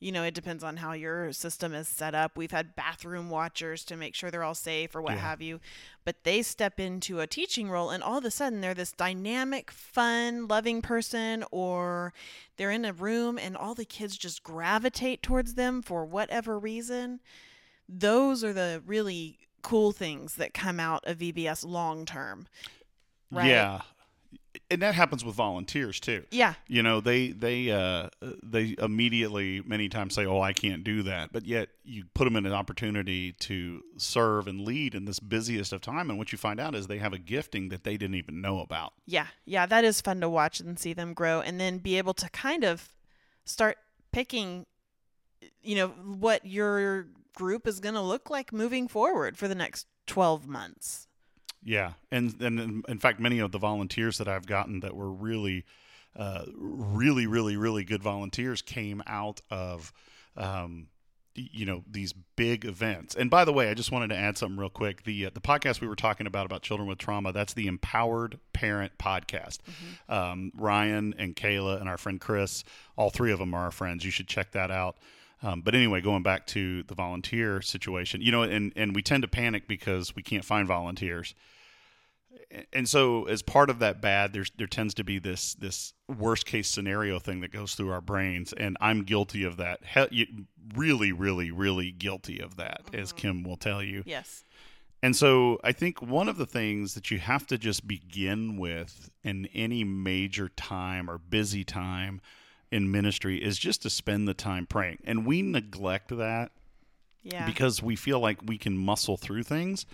you 0.00 0.12
know, 0.12 0.22
it 0.24 0.34
depends 0.34 0.62
on 0.62 0.76
how 0.76 0.92
your 0.92 1.32
system 1.32 1.72
is 1.72 1.88
set 1.88 2.14
up. 2.14 2.36
We've 2.36 2.50
had 2.50 2.76
bathroom 2.76 3.30
watchers 3.30 3.84
to 3.86 3.96
make 3.96 4.14
sure 4.14 4.30
they're 4.30 4.42
all 4.44 4.54
safe 4.54 4.94
or 4.94 5.00
what 5.00 5.14
Yeah. 5.14 5.20
have 5.20 5.40
you. 5.40 5.60
But 6.04 6.24
they 6.24 6.42
step 6.42 6.78
into 6.78 7.20
a 7.20 7.26
teaching 7.26 7.70
role 7.70 7.90
and 7.90 8.02
all 8.02 8.18
of 8.18 8.24
a 8.24 8.30
sudden 8.30 8.60
they're 8.60 8.74
this 8.74 8.92
dynamic, 8.92 9.70
fun, 9.70 10.46
loving 10.46 10.82
person 10.82 11.44
or 11.50 12.12
they're 12.56 12.70
in 12.70 12.84
a 12.84 12.92
room 12.92 13.38
and 13.38 13.56
all 13.56 13.74
the 13.74 13.84
kids 13.86 14.18
just 14.18 14.42
gravitate 14.42 15.22
towards 15.22 15.54
them 15.54 15.80
for 15.80 16.04
whatever 16.04 16.58
reason. 16.58 17.20
Those 17.88 18.44
are 18.44 18.52
the 18.52 18.82
really 18.84 19.38
cool 19.62 19.92
things 19.92 20.34
that 20.34 20.52
come 20.52 20.78
out 20.78 21.02
of 21.06 21.18
VBS 21.18 21.64
long 21.64 22.04
term. 22.04 22.46
Right. 23.30 23.46
Yeah, 23.48 23.80
and 24.70 24.82
that 24.82 24.94
happens 24.94 25.24
with 25.24 25.34
volunteers 25.34 26.00
too. 26.00 26.24
Yeah. 26.30 26.54
You 26.66 26.82
know, 26.82 27.00
they 27.00 27.28
they 27.28 27.70
uh, 27.70 28.08
they 28.42 28.74
immediately 28.78 29.62
many 29.62 29.88
times 29.88 30.14
say, 30.14 30.26
"Oh, 30.26 30.40
I 30.40 30.52
can't 30.52 30.84
do 30.84 31.02
that," 31.02 31.32
but 31.32 31.46
yet 31.46 31.68
you 31.84 32.04
put 32.14 32.24
them 32.24 32.36
in 32.36 32.46
an 32.46 32.52
opportunity 32.52 33.32
to 33.32 33.82
serve 33.96 34.48
and 34.48 34.62
lead 34.62 34.94
in 34.94 35.04
this 35.04 35.20
busiest 35.20 35.72
of 35.72 35.80
time, 35.80 36.10
and 36.10 36.18
what 36.18 36.32
you 36.32 36.38
find 36.38 36.58
out 36.58 36.74
is 36.74 36.86
they 36.86 36.98
have 36.98 37.12
a 37.12 37.18
gifting 37.18 37.68
that 37.68 37.84
they 37.84 37.96
didn't 37.96 38.16
even 38.16 38.40
know 38.40 38.60
about. 38.60 38.94
Yeah, 39.06 39.26
yeah, 39.44 39.66
that 39.66 39.84
is 39.84 40.00
fun 40.00 40.20
to 40.20 40.28
watch 40.28 40.60
and 40.60 40.78
see 40.78 40.92
them 40.92 41.14
grow 41.14 41.40
and 41.40 41.60
then 41.60 41.78
be 41.78 41.98
able 41.98 42.14
to 42.14 42.28
kind 42.30 42.64
of 42.64 42.88
start 43.44 43.76
picking 44.12 44.66
you 45.62 45.76
know 45.76 45.88
what 45.88 46.46
your 46.46 47.06
group 47.34 47.66
is 47.66 47.80
going 47.80 47.94
to 47.94 48.00
look 48.00 48.30
like 48.30 48.52
moving 48.52 48.88
forward 48.88 49.36
for 49.36 49.48
the 49.48 49.54
next 49.54 49.86
12 50.06 50.46
months. 50.46 51.08
Yeah, 51.64 51.92
and 52.10 52.40
and 52.40 52.84
in- 52.86 52.98
fact, 52.98 53.20
many 53.20 53.38
of 53.38 53.50
the 53.52 53.58
volunteers 53.58 54.18
that 54.18 54.28
I've 54.28 54.46
gotten 54.46 54.80
that 54.80 54.94
were 54.94 55.10
really, 55.10 55.64
uh, 56.14 56.44
really, 56.56 57.26
really, 57.26 57.56
really 57.56 57.84
good 57.84 58.02
volunteers 58.02 58.60
came 58.60 59.02
out 59.06 59.40
of, 59.50 59.92
um, 60.36 60.88
you 61.34 61.64
know, 61.64 61.82
these 61.90 62.12
big 62.36 62.64
events. 62.66 63.14
And 63.14 63.30
by 63.30 63.44
the 63.46 63.52
way, 63.52 63.70
I 63.70 63.74
just 63.74 63.90
wanted 63.90 64.08
to 64.08 64.16
add 64.16 64.36
something 64.36 64.58
real 64.58 64.68
quick. 64.68 65.04
The 65.04 65.26
uh, 65.26 65.30
the 65.32 65.40
podcast 65.40 65.80
we 65.80 65.88
were 65.88 65.96
talking 65.96 66.26
about 66.26 66.44
about 66.44 66.62
children 66.62 66.86
with 66.88 66.98
trauma 66.98 67.32
that's 67.32 67.54
the 67.54 67.66
Empowered 67.66 68.38
Parent 68.52 68.92
Podcast. 68.98 69.58
Um, 70.08 70.52
Ryan 70.56 71.14
and 71.16 71.34
Kayla 71.34 71.80
and 71.80 71.88
our 71.88 71.96
friend 71.98 72.20
Chris, 72.20 72.62
all 72.96 73.08
three 73.10 73.32
of 73.32 73.38
them 73.38 73.54
are 73.54 73.64
our 73.64 73.70
friends. 73.70 74.04
You 74.04 74.10
should 74.10 74.28
check 74.28 74.52
that 74.52 74.70
out. 74.70 74.96
Um, 75.42 75.60
but 75.60 75.74
anyway, 75.74 76.00
going 76.00 76.22
back 76.22 76.46
to 76.48 76.84
the 76.84 76.94
volunteer 76.94 77.60
situation, 77.60 78.22
you 78.22 78.32
know, 78.32 78.42
and, 78.42 78.72
and 78.76 78.94
we 78.94 79.02
tend 79.02 79.22
to 79.22 79.28
panic 79.28 79.68
because 79.68 80.16
we 80.16 80.22
can't 80.22 80.44
find 80.44 80.66
volunteers. 80.66 81.34
And 82.72 82.88
so, 82.88 83.24
as 83.24 83.42
part 83.42 83.70
of 83.70 83.78
that 83.80 84.00
bad, 84.00 84.32
there's 84.32 84.50
there 84.56 84.66
tends 84.66 84.94
to 84.94 85.04
be 85.04 85.18
this 85.18 85.54
this 85.54 85.92
worst 86.08 86.46
case 86.46 86.68
scenario 86.68 87.18
thing 87.18 87.40
that 87.40 87.52
goes 87.52 87.74
through 87.74 87.90
our 87.92 88.00
brains, 88.00 88.52
and 88.52 88.76
I'm 88.80 89.02
guilty 89.04 89.44
of 89.44 89.56
that. 89.56 89.80
He, 90.10 90.46
really, 90.74 91.12
really, 91.12 91.50
really 91.50 91.90
guilty 91.92 92.40
of 92.40 92.56
that, 92.56 92.82
as 92.92 93.08
mm-hmm. 93.08 93.18
Kim 93.18 93.42
will 93.44 93.56
tell 93.56 93.82
you. 93.82 94.02
Yes. 94.06 94.44
And 95.02 95.14
so 95.14 95.58
I 95.62 95.72
think 95.72 96.00
one 96.00 96.30
of 96.30 96.38
the 96.38 96.46
things 96.46 96.94
that 96.94 97.10
you 97.10 97.18
have 97.18 97.46
to 97.48 97.58
just 97.58 97.86
begin 97.86 98.56
with 98.56 99.10
in 99.22 99.46
any 99.52 99.84
major 99.84 100.48
time 100.48 101.10
or 101.10 101.18
busy 101.18 101.62
time 101.62 102.22
in 102.72 102.90
ministry 102.90 103.36
is 103.36 103.58
just 103.58 103.82
to 103.82 103.90
spend 103.90 104.26
the 104.26 104.32
time 104.32 104.66
praying. 104.66 104.98
And 105.04 105.26
we 105.26 105.42
neglect 105.42 106.08
that 106.16 106.52
Yeah. 107.22 107.44
because 107.44 107.82
we 107.82 107.96
feel 107.96 108.18
like 108.18 108.38
we 108.46 108.56
can 108.56 108.78
muscle 108.78 109.18
through 109.18 109.42
things. 109.42 109.84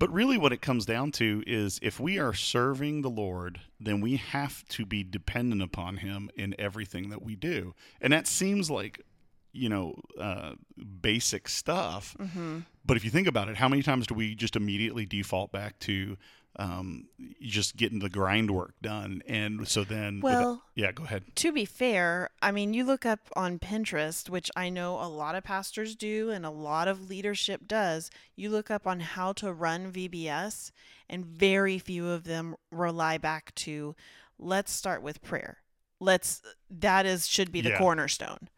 But 0.00 0.10
really, 0.10 0.38
what 0.38 0.50
it 0.50 0.62
comes 0.62 0.86
down 0.86 1.12
to 1.12 1.44
is 1.46 1.78
if 1.82 2.00
we 2.00 2.18
are 2.18 2.32
serving 2.32 3.02
the 3.02 3.10
Lord, 3.10 3.60
then 3.78 4.00
we 4.00 4.16
have 4.16 4.64
to 4.70 4.86
be 4.86 5.04
dependent 5.04 5.60
upon 5.60 5.98
Him 5.98 6.30
in 6.34 6.54
everything 6.58 7.10
that 7.10 7.22
we 7.22 7.36
do. 7.36 7.74
And 8.00 8.10
that 8.14 8.26
seems 8.26 8.70
like, 8.70 9.04
you 9.52 9.68
know, 9.68 10.00
uh, 10.18 10.54
basic 11.02 11.50
stuff. 11.50 12.16
mm-hmm. 12.18 12.60
But 12.82 12.96
if 12.96 13.04
you 13.04 13.10
think 13.10 13.28
about 13.28 13.50
it, 13.50 13.58
how 13.58 13.68
many 13.68 13.82
times 13.82 14.06
do 14.06 14.14
we 14.14 14.34
just 14.34 14.56
immediately 14.56 15.04
default 15.04 15.52
back 15.52 15.78
to 15.80 16.16
um, 16.56 17.08
just 17.40 17.76
getting 17.76 17.98
the 18.00 18.08
grind 18.08 18.50
work 18.50 18.74
done? 18.82 19.22
And 19.26 19.66
so 19.68 19.84
then, 19.84 20.20
Well, 20.20 20.62
yeah, 20.74 20.92
go 20.92 21.04
ahead. 21.04 21.24
to 21.36 21.52
be 21.52 21.64
fair, 21.64 22.30
I 22.42 22.50
mean, 22.52 22.74
you 22.74 22.84
look 22.84 23.06
up 23.06 23.20
on 23.36 23.58
Pinterest, 23.58 24.28
which 24.28 24.50
I 24.56 24.68
know 24.68 24.94
a 24.96 25.08
lot 25.08 25.34
of 25.34 25.44
pastors 25.44 25.94
do 25.96 26.30
and 26.30 26.44
a 26.44 26.50
lot 26.50 26.88
of 26.88 27.08
leadership 27.08 27.66
does. 27.66 28.10
You 28.36 28.50
look 28.50 28.70
up 28.70 28.86
on 28.86 29.00
how 29.00 29.32
to 29.34 29.52
run 29.52 29.92
VBS, 29.92 30.70
and 31.08 31.24
very 31.24 31.78
few 31.78 32.08
of 32.08 32.24
them 32.24 32.56
rely 32.70 33.18
back 33.18 33.54
to 33.56 33.94
let's 34.38 34.72
start 34.72 35.02
with 35.02 35.22
prayer. 35.22 35.58
Let's 35.98 36.40
that 36.70 37.04
is 37.04 37.26
should 37.26 37.52
be 37.52 37.60
the 37.60 37.70
Yeah. 37.70 37.78
cornerstone. 37.78 38.48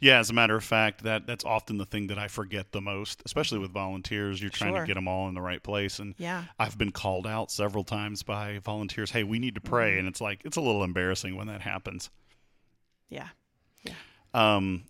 Yeah, 0.00 0.18
as 0.18 0.30
a 0.30 0.32
matter 0.32 0.56
of 0.56 0.64
fact, 0.64 1.02
that 1.04 1.26
that's 1.26 1.44
often 1.44 1.76
the 1.76 1.84
thing 1.84 2.06
that 2.06 2.18
I 2.18 2.26
forget 2.28 2.72
the 2.72 2.80
most, 2.80 3.20
especially 3.26 3.58
with 3.58 3.70
volunteers. 3.70 4.40
You're 4.40 4.50
trying 4.50 4.72
Sure. 4.72 4.80
to 4.80 4.86
get 4.86 4.94
them 4.94 5.06
all 5.06 5.28
in 5.28 5.34
the 5.34 5.42
right 5.42 5.62
place, 5.62 5.98
and 5.98 6.14
Yeah. 6.18 6.44
I've 6.58 6.78
been 6.78 6.90
called 6.90 7.26
out 7.26 7.50
several 7.50 7.84
times 7.84 8.22
by 8.22 8.58
volunteers. 8.60 9.10
Hey, 9.10 9.24
we 9.24 9.38
need 9.38 9.54
to 9.56 9.60
pray, 9.60 9.94
Mhm. 9.96 9.98
and 10.00 10.08
it's 10.08 10.20
like 10.20 10.40
it's 10.44 10.56
a 10.56 10.60
little 10.62 10.82
embarrassing 10.82 11.36
when 11.36 11.46
that 11.48 11.60
happens. 11.60 12.08
Yeah. 13.10 13.28
Yeah. 13.82 13.94
Um, 14.32 14.84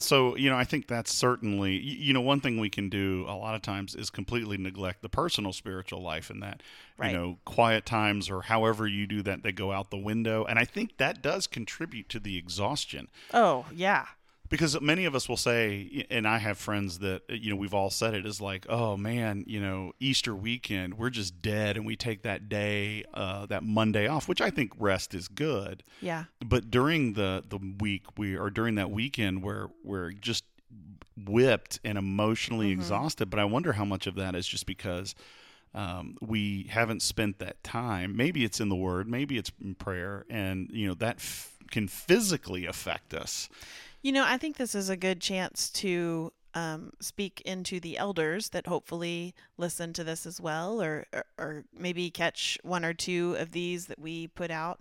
so 0.00 0.36
you 0.36 0.48
know, 0.48 0.56
I 0.56 0.64
think 0.64 0.86
that's 0.86 1.12
certainly 1.12 1.76
you 1.76 2.12
know 2.14 2.20
one 2.20 2.40
thing 2.40 2.58
we 2.58 2.70
can 2.70 2.88
do 2.88 3.24
a 3.28 3.34
lot 3.36 3.54
of 3.56 3.62
times 3.62 3.94
is 3.96 4.10
completely 4.10 4.56
neglect 4.56 5.02
the 5.02 5.08
personal 5.08 5.52
spiritual 5.52 6.00
life 6.00 6.30
and 6.30 6.42
that 6.42 6.62
Right. 6.96 7.10
you 7.10 7.16
know 7.18 7.38
quiet 7.44 7.84
times 7.84 8.30
or 8.30 8.42
however 8.42 8.86
you 8.86 9.06
do 9.06 9.22
that 9.22 9.42
they 9.42 9.52
go 9.52 9.72
out 9.72 9.90
the 9.90 9.96
window, 9.98 10.44
and 10.44 10.58
I 10.58 10.64
think 10.64 10.96
that 10.98 11.20
does 11.20 11.46
contribute 11.46 12.08
to 12.10 12.20
the 12.20 12.36
exhaustion 12.38 13.08
Oh, 13.34 13.66
yeah. 13.72 14.06
Because 14.48 14.80
many 14.80 15.04
of 15.04 15.14
us 15.14 15.28
will 15.28 15.36
say 15.36 16.06
and 16.10 16.26
i 16.26 16.38
have 16.38 16.56
friends 16.58 16.98
that 17.00 17.22
you 17.28 17.50
know 17.50 17.56
we've 17.56 17.74
all 17.74 17.90
said 17.90 18.14
it 18.14 18.24
is 18.26 18.40
like 18.40 18.64
oh 18.68 18.96
man 18.96 19.44
you 19.46 19.60
know 19.60 19.92
easter 20.00 20.34
weekend 20.34 20.94
we're 20.94 21.10
just 21.10 21.40
dead 21.42 21.76
and 21.76 21.84
we 21.86 21.96
take 21.96 22.22
that 22.22 22.48
day 22.48 23.04
uh, 23.14 23.44
that 23.46 23.62
monday 23.62 24.06
off 24.06 24.28
which 24.28 24.40
i 24.40 24.50
think 24.50 24.72
rest 24.78 25.14
is 25.14 25.28
good 25.28 25.82
Yeah. 26.00 26.24
but 26.44 26.70
during 26.70 27.12
the 27.14 27.44
the 27.48 27.58
week 27.80 28.04
we 28.16 28.36
or 28.36 28.50
during 28.50 28.74
that 28.76 28.90
weekend 28.90 29.42
where 29.42 29.68
we're 29.84 30.12
just 30.12 30.44
whipped 31.26 31.80
and 31.84 31.98
emotionally 31.98 32.68
Mhm. 32.68 32.72
exhausted 32.78 33.28
but 33.30 33.38
i 33.40 33.44
wonder 33.44 33.72
how 33.72 33.84
much 33.84 34.06
of 34.06 34.14
that 34.16 34.34
is 34.34 34.46
just 34.46 34.66
because 34.66 35.14
um, 35.74 36.16
we 36.22 36.66
haven't 36.70 37.02
spent 37.02 37.38
that 37.40 37.62
time 37.62 38.16
maybe 38.16 38.44
it's 38.44 38.60
in 38.60 38.68
the 38.68 38.76
word 38.76 39.08
maybe 39.08 39.36
it's 39.36 39.52
in 39.62 39.74
prayer 39.74 40.24
and 40.30 40.70
you 40.72 40.86
know 40.88 40.94
that 40.94 41.16
f- 41.16 41.52
can 41.70 41.86
physically 41.88 42.64
affect 42.64 43.12
us 43.12 43.48
You 44.08 44.14
know, 44.14 44.24
I 44.24 44.38
think 44.38 44.56
this 44.56 44.74
is 44.74 44.88
a 44.88 44.96
good 44.96 45.20
chance 45.20 45.68
to 45.72 46.32
um, 46.54 46.94
speak 46.98 47.42
into 47.42 47.78
the 47.78 47.98
elders 47.98 48.48
that 48.48 48.66
hopefully 48.66 49.34
listen 49.58 49.92
to 49.92 50.02
this 50.02 50.24
as 50.24 50.40
well, 50.40 50.80
or, 50.80 51.04
or 51.12 51.24
or 51.36 51.64
maybe 51.78 52.10
catch 52.10 52.56
one 52.62 52.86
or 52.86 52.94
two 52.94 53.36
of 53.38 53.52
these 53.52 53.84
that 53.84 53.98
we 53.98 54.28
put 54.28 54.50
out. 54.50 54.80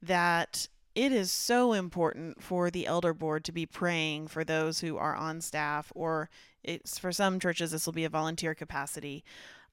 That 0.00 0.68
it 0.94 1.10
is 1.10 1.32
so 1.32 1.72
important 1.72 2.40
for 2.40 2.70
the 2.70 2.86
elder 2.86 3.12
board 3.12 3.44
to 3.46 3.52
be 3.52 3.66
praying 3.66 4.28
for 4.28 4.44
those 4.44 4.78
who 4.78 4.96
are 4.96 5.16
on 5.16 5.40
staff, 5.40 5.90
or 5.96 6.30
it's 6.62 7.00
for 7.00 7.10
some 7.10 7.40
churches 7.40 7.72
this 7.72 7.84
will 7.84 7.92
be 7.92 8.04
a 8.04 8.08
volunteer 8.08 8.54
capacity. 8.54 9.24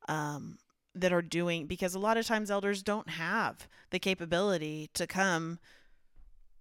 Um, 0.07 0.57
that 0.95 1.13
are 1.13 1.21
doing 1.21 1.67
because 1.67 1.93
a 1.93 1.99
lot 1.99 2.17
of 2.17 2.25
times 2.25 2.49
elders 2.49 2.81
don't 2.81 3.09
have 3.09 3.67
the 3.91 3.99
capability 3.99 4.89
to 4.93 5.05
come 5.05 5.59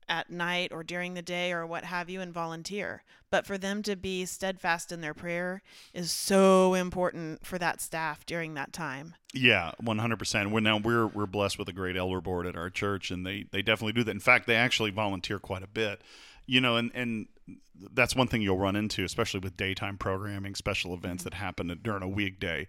at 0.09 0.31
night 0.31 0.73
or 0.73 0.83
during 0.83 1.15
the 1.15 1.23
day 1.23 1.53
or 1.53 1.67
what 1.67 1.85
have 1.85 2.11
you 2.11 2.21
and 2.21 2.33
volunteer. 2.33 3.03
But 3.31 3.47
for 3.47 3.59
them 3.59 3.83
to 3.83 3.97
be 3.97 4.25
steadfast 4.27 4.93
in 4.93 5.01
their 5.01 5.15
prayer 5.15 5.63
is 5.93 6.13
so 6.13 6.75
important 6.75 7.45
for 7.45 7.59
that 7.59 7.81
staff 7.81 8.25
during 8.25 8.55
that 8.55 8.73
time. 8.73 9.15
Yeah, 9.33 9.73
one 9.81 9.99
hundred 9.99 10.21
percent. 10.21 10.51
We're 10.51 10.61
now 10.61 10.79
we're 10.79 11.09
we're 11.09 11.27
blessed 11.27 11.59
with 11.59 11.69
a 11.69 11.73
great 11.73 11.97
elder 11.97 12.21
board 12.21 12.47
at 12.47 12.57
our 12.57 12.71
church, 12.71 13.11
and 13.11 13.27
they 13.27 13.47
they 13.51 13.63
definitely 13.63 13.95
do 13.95 14.05
that. 14.05 14.13
In 14.13 14.21
fact, 14.21 14.47
they 14.47 14.55
actually 14.55 14.91
volunteer 14.91 15.41
quite 15.41 15.65
a 15.65 15.69
bit. 15.69 16.01
You 16.47 16.61
know, 16.61 16.77
and 16.77 16.91
and 16.95 17.27
that's 17.93 18.15
one 18.15 18.29
thing 18.29 18.41
you'll 18.41 18.59
run 18.59 18.77
into, 18.77 19.05
especially 19.05 19.41
with 19.41 19.57
daytime 19.57 19.99
programming, 19.99 20.55
special 20.55 20.95
events 20.95 21.25
that 21.25 21.35
happen 21.35 21.77
during 21.83 22.03
a 22.03 22.09
weekday. 22.09 22.67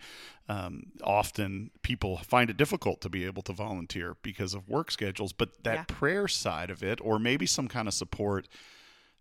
Um, 0.49 0.87
often 1.03 1.71
people 1.83 2.17
find 2.17 2.49
it 2.49 2.57
difficult 2.57 3.01
to 3.01 3.09
be 3.09 3.23
able 3.25 3.41
to 3.43 3.53
volunteer 3.53 4.15
because 4.23 4.53
of 4.53 4.67
work 4.67 4.91
schedules, 4.91 5.31
but 5.33 5.63
that 5.63 5.73
Yeah. 5.75 5.83
prayer 5.87 6.27
side 6.27 6.69
of 6.69 6.83
it, 6.83 6.99
or 7.01 7.19
maybe 7.19 7.45
some 7.45 7.67
kind 7.67 7.87
of 7.87 7.93
support 7.93 8.47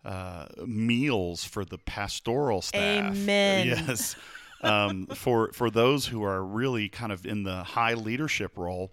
uh, 0.05 0.47
meals 0.67 1.45
for 1.45 1.65
the 1.65 1.79
pastoral 1.79 2.61
staff. 2.63 3.15
Amen. 3.15 3.67
Yes. 3.67 4.17
um, 4.63 5.07
for 5.07 5.51
for 5.53 5.71
those 5.71 6.07
who 6.07 6.23
are 6.25 6.43
really 6.45 6.89
kind 6.89 7.13
of 7.13 7.27
in 7.27 7.43
the 7.43 7.63
high 7.65 7.95
leadership 7.95 8.57
role, 8.57 8.91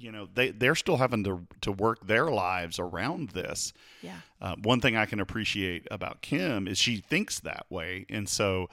you 0.00 0.12
know, 0.12 0.28
they 0.34 0.50
they're 0.50 0.74
still 0.74 0.96
having 0.96 1.24
to 1.24 1.46
to 1.62 1.72
work 1.72 2.06
their 2.06 2.26
lives 2.26 2.78
around 2.78 3.30
this. 3.30 3.72
Yeah. 4.02 4.16
Uh, 4.40 4.56
one 4.62 4.80
thing 4.80 4.96
I 4.96 5.06
can 5.06 5.20
appreciate 5.20 5.86
about 5.90 6.22
Kim 6.22 6.68
is 6.68 6.78
she 6.78 6.96
thinks 6.96 7.40
that 7.40 7.66
way, 7.70 8.06
and 8.08 8.28
so. 8.28 8.68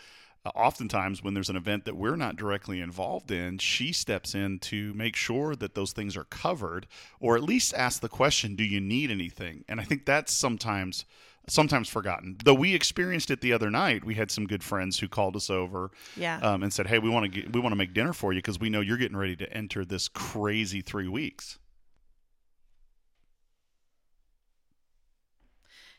Uh, 0.48 0.50
oftentimes, 0.50 1.24
when 1.24 1.34
there's 1.34 1.50
an 1.50 1.56
event 1.56 1.86
that 1.86 1.96
we're 1.96 2.16
not 2.16 2.36
directly 2.36 2.80
involved 2.80 3.32
in, 3.32 3.58
she 3.58 3.92
steps 3.92 4.36
in 4.36 4.60
to 4.60 4.94
make 4.94 5.16
sure 5.16 5.56
that 5.56 5.74
those 5.74 5.92
things 5.92 6.16
are 6.16 6.26
covered, 6.26 6.86
or 7.20 7.36
at 7.36 7.42
least 7.42 7.74
ask 7.74 8.00
the 8.00 8.08
question, 8.08 8.56
"Do 8.56 8.64
you 8.64 8.80
need 8.80 9.10
anything?" 9.10 9.66
And 9.68 9.82
I 9.82 9.84
think 9.84 10.06
that's 10.06 10.32
sometimes 10.32 11.04
sometimes 11.48 11.90
forgotten. 11.90 12.38
Though 12.44 12.54
we 12.54 12.74
experienced 12.74 13.30
it 13.32 13.42
the 13.42 13.54
other 13.54 13.70
night, 13.70 14.04
we 14.04 14.16
had 14.16 14.32
some 14.32 14.48
good 14.48 14.64
friends 14.64 15.00
who 15.00 15.08
called 15.08 15.36
us 15.36 15.50
over 15.50 15.92
Yeah. 16.16 16.42
um, 16.42 16.64
and 16.64 16.72
said, 16.74 16.88
"Hey, 16.88 17.00
we 17.00 17.10
want 17.10 17.24
to 17.32 17.42
get, 17.42 17.54
we 17.54 17.60
want 17.60 17.72
to 17.74 17.78
make 17.78 17.94
dinner 17.94 18.14
for 18.14 18.34
you 18.34 18.40
because 18.40 18.60
we 18.60 18.70
know 18.70 18.82
you're 18.82 18.98
getting 18.98 19.18
ready 19.18 19.36
to 19.38 19.54
enter 19.54 19.86
this 19.86 20.08
crazy 20.08 20.82
three 20.82 21.08
weeks." 21.08 21.60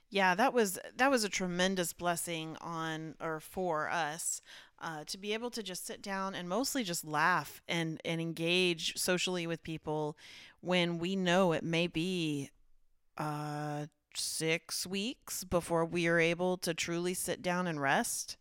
Yeah, 0.08 0.34
that 0.36 0.52
was 0.52 0.78
that 0.96 1.10
was 1.10 1.24
a 1.24 1.28
tremendous 1.28 1.92
blessing 1.92 2.56
on 2.60 3.14
or 3.20 3.40
for 3.40 3.90
us 3.90 4.40
uh, 4.80 5.04
to 5.06 5.18
be 5.18 5.32
able 5.34 5.50
to 5.50 5.62
just 5.62 5.84
sit 5.86 6.00
down 6.00 6.34
and 6.34 6.48
mostly 6.48 6.84
just 6.84 7.04
laugh 7.04 7.60
and 7.68 8.00
and 8.04 8.20
engage 8.20 8.96
socially 8.96 9.46
with 9.46 9.62
people 9.62 10.16
when 10.60 10.98
we 10.98 11.16
know 11.16 11.52
it 11.52 11.64
may 11.64 11.86
be 11.88 12.50
uh, 13.18 13.86
six 14.16 14.86
weeks 14.86 15.44
before 15.44 15.84
we 15.84 16.06
are 16.06 16.18
able 16.18 16.56
to 16.58 16.74
truly 16.74 17.14
sit 17.14 17.42
down 17.42 17.66
and 17.66 17.80
rest. 17.80 18.36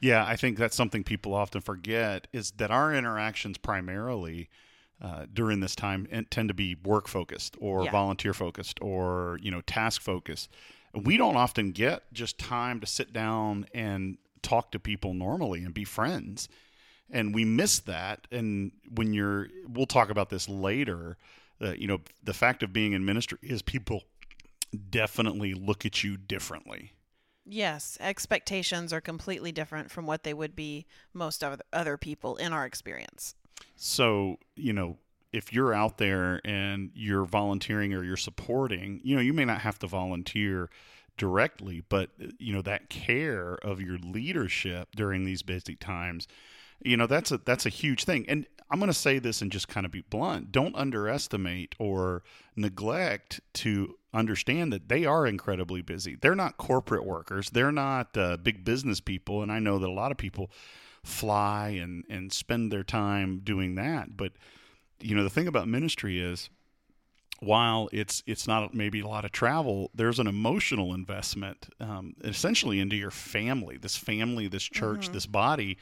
Yeah, 0.00 0.24
I 0.26 0.36
think 0.36 0.58
that's 0.58 0.76
something 0.76 1.04
people 1.04 1.34
often 1.34 1.60
forget 1.60 2.26
is 2.32 2.52
that 2.52 2.70
our 2.70 2.92
interactions 2.94 3.58
primarily 3.58 4.48
uh, 5.00 5.26
during 5.32 5.60
this 5.60 5.76
time 5.76 6.08
tend 6.30 6.48
to 6.48 6.54
be 6.54 6.74
work 6.74 7.06
focused 7.06 7.56
or 7.60 7.84
Yeah. 7.84 7.92
volunteer 7.92 8.34
focused 8.34 8.78
or 8.82 9.38
you 9.40 9.50
know 9.50 9.60
task 9.60 10.02
focused. 10.02 10.50
We 10.94 11.16
don't 11.16 11.36
often 11.36 11.70
get 11.70 12.12
just 12.12 12.38
time 12.38 12.80
to 12.80 12.86
sit 12.86 13.12
down 13.12 13.66
and 13.72 14.18
talk 14.42 14.72
to 14.72 14.80
people 14.80 15.14
normally 15.14 15.62
and 15.62 15.72
be 15.72 15.84
friends, 15.84 16.48
and 17.10 17.34
we 17.34 17.44
miss 17.44 17.78
that. 17.80 18.26
And 18.32 18.72
when 18.92 19.12
you're, 19.12 19.48
we'll 19.66 19.86
talk 19.86 20.10
about 20.10 20.30
this 20.30 20.48
later. 20.48 21.16
Uh, 21.60 21.72
you 21.72 21.88
know, 21.88 22.00
the 22.22 22.32
fact 22.32 22.62
of 22.62 22.72
being 22.72 22.92
in 22.92 23.04
ministry 23.04 23.36
is 23.42 23.62
people 23.62 24.04
definitely 24.90 25.54
look 25.54 25.86
at 25.86 26.02
you 26.04 26.16
differently. 26.16 26.92
Yes, 27.44 27.96
expectations 28.00 28.92
are 28.92 29.00
completely 29.00 29.52
different 29.52 29.90
from 29.90 30.06
what 30.06 30.22
they 30.22 30.34
would 30.34 30.54
be 30.54 30.86
most 31.14 31.42
of 31.42 31.60
other 31.72 31.96
people 31.96 32.36
in 32.36 32.52
our 32.52 32.66
experience. 32.66 33.34
So, 33.74 34.36
you 34.54 34.72
know, 34.72 34.98
if 35.32 35.52
you're 35.52 35.72
out 35.72 35.98
there 35.98 36.40
and 36.44 36.90
you're 36.94 37.24
volunteering 37.24 37.94
or 37.94 38.04
you're 38.04 38.16
supporting, 38.16 39.00
you 39.02 39.14
know, 39.14 39.22
you 39.22 39.32
may 39.32 39.44
not 39.44 39.62
have 39.62 39.78
to 39.80 39.86
volunteer 39.86 40.68
directly, 41.16 41.82
but, 41.88 42.10
you 42.38 42.52
know, 42.52 42.62
that 42.62 42.90
care 42.90 43.54
of 43.54 43.80
your 43.80 43.98
leadership 43.98 44.88
during 44.94 45.24
these 45.24 45.42
busy 45.42 45.74
times, 45.74 46.28
you 46.84 46.96
know, 46.96 47.06
that's 47.06 47.32
a 47.32 47.38
that's 47.38 47.66
a 47.66 47.70
huge 47.70 48.04
thing. 48.04 48.24
And 48.28 48.46
I'm 48.70 48.78
going 48.78 48.90
to 48.90 48.94
say 48.94 49.18
this 49.18 49.40
and 49.40 49.50
just 49.50 49.68
kind 49.68 49.86
of 49.86 49.92
be 49.92 50.02
blunt. 50.02 50.52
Don't 50.52 50.76
underestimate 50.76 51.74
or 51.78 52.22
neglect 52.54 53.40
to 53.54 53.96
understand 54.12 54.72
that 54.72 54.88
they 54.88 55.04
are 55.04 55.26
incredibly 55.26 55.82
busy. 55.82 56.16
They're 56.20 56.34
not 56.34 56.58
corporate 56.58 57.06
workers. 57.06 57.50
They're 57.50 57.72
not 57.72 58.16
uh, 58.16 58.36
big 58.36 58.64
business 58.64 59.00
people. 59.00 59.42
And 59.42 59.50
I 59.50 59.58
know 59.58 59.78
that 59.78 59.88
a 59.88 59.92
lot 59.92 60.10
of 60.10 60.18
people 60.18 60.50
fly 61.04 61.68
and 61.68 62.04
and 62.10 62.32
spend 62.32 62.70
their 62.70 62.84
time 62.84 63.40
doing 63.42 63.76
that. 63.76 64.16
But 64.16 64.32
you 65.00 65.14
know, 65.14 65.22
the 65.22 65.30
thing 65.30 65.46
about 65.46 65.68
ministry 65.68 66.20
is 66.20 66.50
while 67.40 67.88
it's 67.92 68.22
it's 68.26 68.46
not 68.46 68.74
maybe 68.74 69.00
a 69.00 69.06
lot 69.06 69.24
of 69.24 69.32
travel, 69.32 69.90
there's 69.94 70.18
an 70.18 70.26
emotional 70.26 70.94
investment, 70.94 71.68
um, 71.80 72.14
essentially 72.24 72.80
into 72.80 72.96
your 72.96 73.10
family, 73.10 73.76
this 73.76 73.96
family, 73.96 74.48
this 74.48 74.64
church, 74.64 75.04
mm-hmm. 75.04 75.14
this 75.14 75.26
body. 75.26 75.78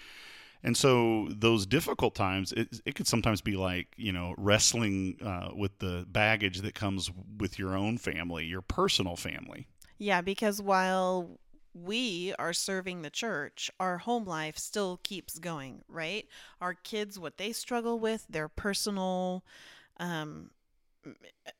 And 0.63 0.77
so 0.77 1.29
those 1.31 1.67
difficult 1.67 2.15
times, 2.15 2.53
it, 2.53 2.81
it 2.85 2.95
could 2.95 3.07
sometimes 3.07 3.41
be 3.41 3.57
like 3.57 3.89
you 3.97 4.13
know 4.13 4.35
wrestling 4.37 5.19
uh, 5.25 5.51
with 5.55 5.79
the 5.79 6.07
baggage 6.09 6.61
that 6.63 6.75
comes 6.75 7.11
with 7.39 7.59
your 7.59 7.77
own 7.77 7.99
family, 7.99 8.45
your 8.45 8.63
personal 8.63 9.17
family. 9.17 9.69
Yeah, 9.99 10.21
because 10.21 10.61
while 10.61 11.39
we 11.75 12.35
are 12.39 12.53
serving 12.53 13.03
the 13.03 13.11
church, 13.11 13.71
our 13.79 13.99
home 13.99 14.25
life 14.25 14.57
still 14.59 15.01
keeps 15.03 15.39
going, 15.39 15.83
right? 15.89 16.27
Our 16.61 16.75
kids, 16.75 17.19
what 17.19 17.37
they 17.37 17.53
struggle 17.53 17.99
with, 17.99 18.27
their 18.29 18.49
personal 18.49 19.45
um, 19.99 20.51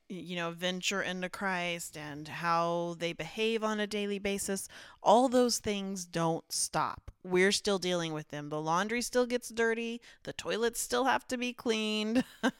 you 0.09 0.35
know, 0.37 0.51
venture 0.51 1.01
into 1.01 1.29
Christ 1.29 1.97
and 1.97 2.27
how 2.27 2.95
they 2.99 3.11
behave 3.13 3.63
on 3.63 3.79
a 3.79 3.87
daily 3.87 4.19
basis, 4.19 4.67
all 5.03 5.27
those 5.27 5.59
things 5.59 6.05
don't 6.05 6.49
stop. 6.51 7.11
We're 7.23 7.51
still 7.51 7.77
dealing 7.77 8.13
with 8.13 8.29
them. 8.29 8.49
The 8.49 8.61
laundry 8.61 9.01
still 9.01 9.25
gets 9.25 9.49
dirty, 9.49 10.01
the 10.23 10.33
toilets 10.33 10.79
still 10.79 11.05
have 11.05 11.27
to 11.27 11.37
be 11.37 11.51
cleaned. 11.51 12.23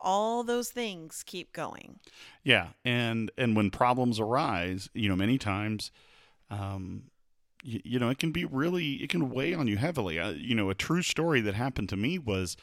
all 0.00 0.42
those 0.44 0.70
things 0.70 1.22
keep 1.26 1.52
going. 1.52 2.00
Yeah, 2.44 2.68
and 2.84 3.30
and 3.38 3.56
when 3.56 3.70
problems 3.70 4.20
arise, 4.20 4.90
you 4.92 5.08
know, 5.08 5.16
many 5.16 5.38
times 5.38 5.90
um 6.50 7.04
you, 7.62 7.80
you 7.84 7.98
know, 7.98 8.10
it 8.10 8.18
can 8.18 8.32
be 8.32 8.44
really 8.44 8.94
it 9.02 9.08
can 9.08 9.30
weigh 9.30 9.54
on 9.54 9.68
you 9.68 9.78
heavily. 9.78 10.16
You 10.36 10.54
know, 10.54 10.68
a 10.68 10.74
true 10.74 11.02
story 11.02 11.40
that 11.42 11.54
happened 11.54 11.88
to 11.90 11.96
me 11.96 12.18
was 12.18 12.56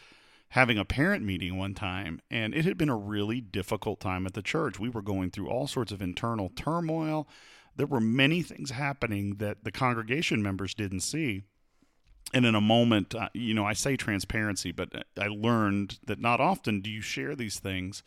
having 0.50 0.78
a 0.78 0.86
parent 0.86 1.26
meeting 1.26 1.58
one 1.58 1.74
time, 1.74 2.22
and 2.32 2.54
it 2.56 2.66
had 2.66 2.78
been 2.78 2.90
a 2.90 2.96
really 2.98 3.42
difficult 3.42 4.00
time 4.00 4.26
at 4.26 4.34
the 4.34 4.42
church. 4.42 4.80
We 4.80 4.90
were 4.90 5.02
going 5.02 5.32
through 5.32 5.50
all 5.50 5.68
sorts 5.68 5.92
of 5.92 6.02
internal 6.02 6.50
turmoil. 6.56 7.28
There 7.76 7.86
were 7.86 8.00
many 8.00 8.42
things 8.42 8.72
happening 8.72 9.36
that 9.36 9.64
the 9.64 9.72
congregation 9.72 10.42
members 10.42 10.74
didn't 10.74 11.02
see. 11.02 11.44
And 12.34 12.46
in 12.46 12.56
a 12.56 12.62
moment, 12.62 13.16
uh, 13.16 13.30
you 13.34 13.54
know, 13.54 13.66
I 13.66 13.74
say 13.74 13.96
transparency, 13.96 14.72
but 14.72 15.06
I 15.18 15.28
learned 15.28 16.00
that 16.08 16.20
not 16.20 16.42
often 16.42 16.82
do 16.82 16.90
you 16.90 17.02
share 17.02 17.36
these 17.36 17.60
things. 17.60 18.04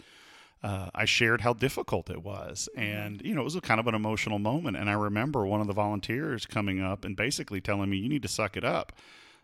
Uh, 0.63 0.91
I 0.95 1.07
shared 1.07 1.41
how 1.41 1.55
difficult 1.55 2.11
it 2.11 2.23
was. 2.23 2.69
Mm-hmm. 2.77 2.83
And, 2.83 3.23
you 3.23 3.35
know, 3.35 3.41
it 3.41 3.45
was 3.45 3.57
a 3.57 3.63
kind 3.63 3.81
of 3.81 3.87
an 3.87 3.95
emotional 3.95 4.39
moment. 4.39 4.77
And 4.77 4.91
I 4.91 4.95
remember 4.95 5.47
one 5.47 5.63
of 5.63 5.67
the 5.67 5.73
volunteers 5.73 6.45
coming 6.45 6.83
up 6.83 7.05
and 7.05 7.17
basically 7.17 7.63
telling 7.63 7.89
me, 7.89 7.97
you 7.97 8.11
need 8.11 8.23
to 8.23 8.29
suck 8.29 8.57
it 8.59 8.65
up 8.65 8.93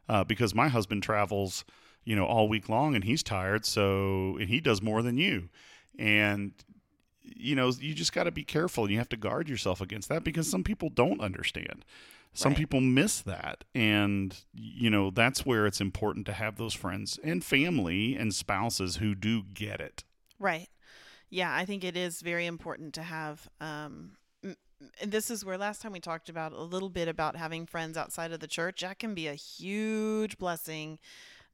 uh, 0.09 0.25
because 0.25 0.55
my 0.55 0.69
husband 0.69 1.03
travels 1.03 1.65
you 2.07 2.17
know, 2.17 2.25
all 2.25 2.49
week 2.49 2.71
long 2.71 2.95
and 2.95 3.05
he's 3.05 3.23
tired. 3.23 3.67
So, 3.67 4.39
and 4.41 4.49
he 4.49 4.61
does 4.61 4.81
more 4.81 5.03
than 5.03 5.19
you. 5.19 5.51
And, 5.99 6.53
you 7.23 7.55
know, 7.55 7.71
you 7.79 7.93
just 7.93 8.15
got 8.15 8.25
to 8.25 8.31
be 8.31 8.45
careful 8.45 8.85
and 8.85 8.93
you 8.93 8.99
have 8.99 9.09
to 9.11 9.17
guard 9.17 9.49
yourself 9.49 9.83
against 9.83 10.09
that 10.09 10.25
because 10.25 10.49
some 10.49 10.65
people 10.65 10.89
don't 10.89 11.21
understand. 11.21 11.85
Some 12.33 12.51
right. 12.51 12.59
people 12.59 12.81
miss 12.81 13.21
that. 13.23 13.65
And, 13.75 14.39
you 14.55 14.89
know, 14.89 15.11
that's 15.11 15.45
where 15.45 15.67
it's 15.67 15.81
important 15.81 16.27
to 16.27 16.33
have 16.33 16.57
those 16.57 16.75
friends 16.75 17.19
and 17.25 17.45
family 17.45 18.15
and 18.15 18.35
spouses 18.35 18.97
who 18.97 19.15
do 19.15 19.43
get 19.43 19.81
it. 19.81 20.05
Right. 20.39 20.69
Yeah, 21.29 21.53
I 21.53 21.65
think 21.65 21.83
it 21.83 21.97
is 21.97 22.21
very 22.21 22.47
important 22.47 22.95
to 22.95 23.03
have 23.03 23.49
um, 23.61 24.13
and 25.01 25.11
this 25.11 25.31
is 25.31 25.45
where 25.45 25.59
last 25.59 25.81
time 25.81 25.93
we 25.93 26.01
talked 26.01 26.29
about 26.29 26.53
a 26.53 26.63
little 26.63 26.91
bit 26.91 27.09
about 27.09 27.37
having 27.37 27.67
friends 27.67 27.97
outside 27.97 28.33
of 28.33 28.41
the 28.41 28.47
church. 28.47 28.83
That 28.83 28.99
can 28.99 29.15
be 29.15 29.27
a 29.27 29.35
huge 29.35 30.39
blessing 30.39 30.99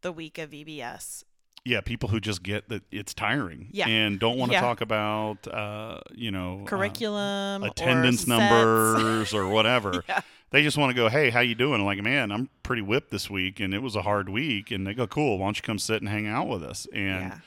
the 0.03 0.13
week 0.13 0.39
of 0.39 0.51
VBS. 0.51 1.25
Yeah, 1.65 1.81
people 1.81 2.09
who 2.09 2.19
just 2.19 2.43
get 2.43 2.69
that 2.71 2.83
it's 2.91 3.15
tiring 3.15 3.69
yeah. 3.71 3.87
and 3.87 4.19
don't 4.19 4.37
want 4.37 4.51
to 4.51 4.57
yeah. 4.57 4.61
talk 4.61 4.81
about, 4.81 5.47
uh, 5.47 6.01
you 6.13 6.33
know, 6.33 6.63
uh, 6.65 6.67
curriculum, 6.67 7.63
uh, 7.63 7.69
attendance 7.69 8.25
or 8.25 8.29
numbers 8.29 9.33
or 9.33 9.47
whatever. 9.55 10.03
yeah. 10.09 10.23
They 10.51 10.63
just 10.63 10.77
want 10.77 10.91
to 10.91 10.95
go, 10.95 11.09
hey, 11.09 11.31
how 11.31 11.41
you 11.41 11.55
doing? 11.55 11.81
I'm 11.81 11.87
like, 11.87 12.03
man, 12.03 12.31
I'm 12.33 12.51
pretty 12.63 12.83
whipped 12.83 13.11
this 13.11 13.31
week, 13.31 13.61
and 13.61 13.73
it 13.73 13.79
was 13.79 13.97
a 13.97 14.03
hard 14.03 14.29
week. 14.29 14.71
And 14.71 14.87
they 14.87 14.93
go, 14.93 15.07
cool. 15.07 15.39
Why 15.39 15.47
don't 15.47 15.57
you 15.57 15.63
come 15.63 15.79
sit 15.79 16.03
and 16.03 16.09
hang 16.09 16.27
out 16.27 16.47
with 16.47 16.63
us? 16.63 16.87
And, 16.93 17.41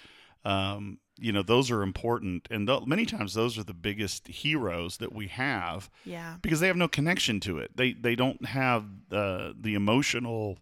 um, 0.44 0.98
you 1.20 1.32
know, 1.32 1.41
those 1.41 1.72
are 1.72 1.82
important, 1.82 2.48
and 2.52 2.68
th- 2.68 2.86
many 2.86 3.06
times 3.06 3.34
those 3.34 3.58
are 3.58 3.63
the 3.63 3.74
biggest 3.74 4.28
heroes 4.28 4.98
that 4.98 5.13
we 5.13 5.28
have. 5.28 5.89
Yeah, 6.04 6.36
because 6.41 6.60
they 6.60 6.68
have 6.68 6.76
no 6.76 6.88
connection 6.88 7.39
to 7.41 7.58
it. 7.60 7.72
They 7.76 7.94
they 7.94 8.15
don't 8.15 8.46
have 8.46 8.86
the 9.10 9.56
the 9.60 9.76
emotional 9.76 10.58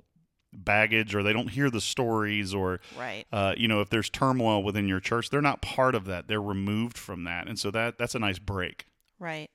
baggage 0.53 1.15
or 1.15 1.23
they 1.23 1.33
don't 1.33 1.49
hear 1.49 1.69
the 1.69 1.81
stories 1.81 2.53
or 2.53 2.79
right. 2.97 3.25
uh, 3.31 3.53
you 3.57 3.67
know 3.67 3.81
if 3.81 3.89
there's 3.89 4.09
turmoil 4.09 4.63
within 4.63 4.87
your 4.87 4.99
church 4.99 5.29
they're 5.29 5.41
not 5.41 5.61
part 5.61 5.95
of 5.95 6.05
that. 6.05 6.27
They're 6.27 6.41
removed 6.41 6.97
from 6.97 7.23
that. 7.25 7.47
And 7.47 7.57
so 7.57 7.71
that 7.71 7.97
that's 7.97 8.15
a 8.15 8.19
nice 8.19 8.39
break. 8.39 8.85
Right. 9.19 9.49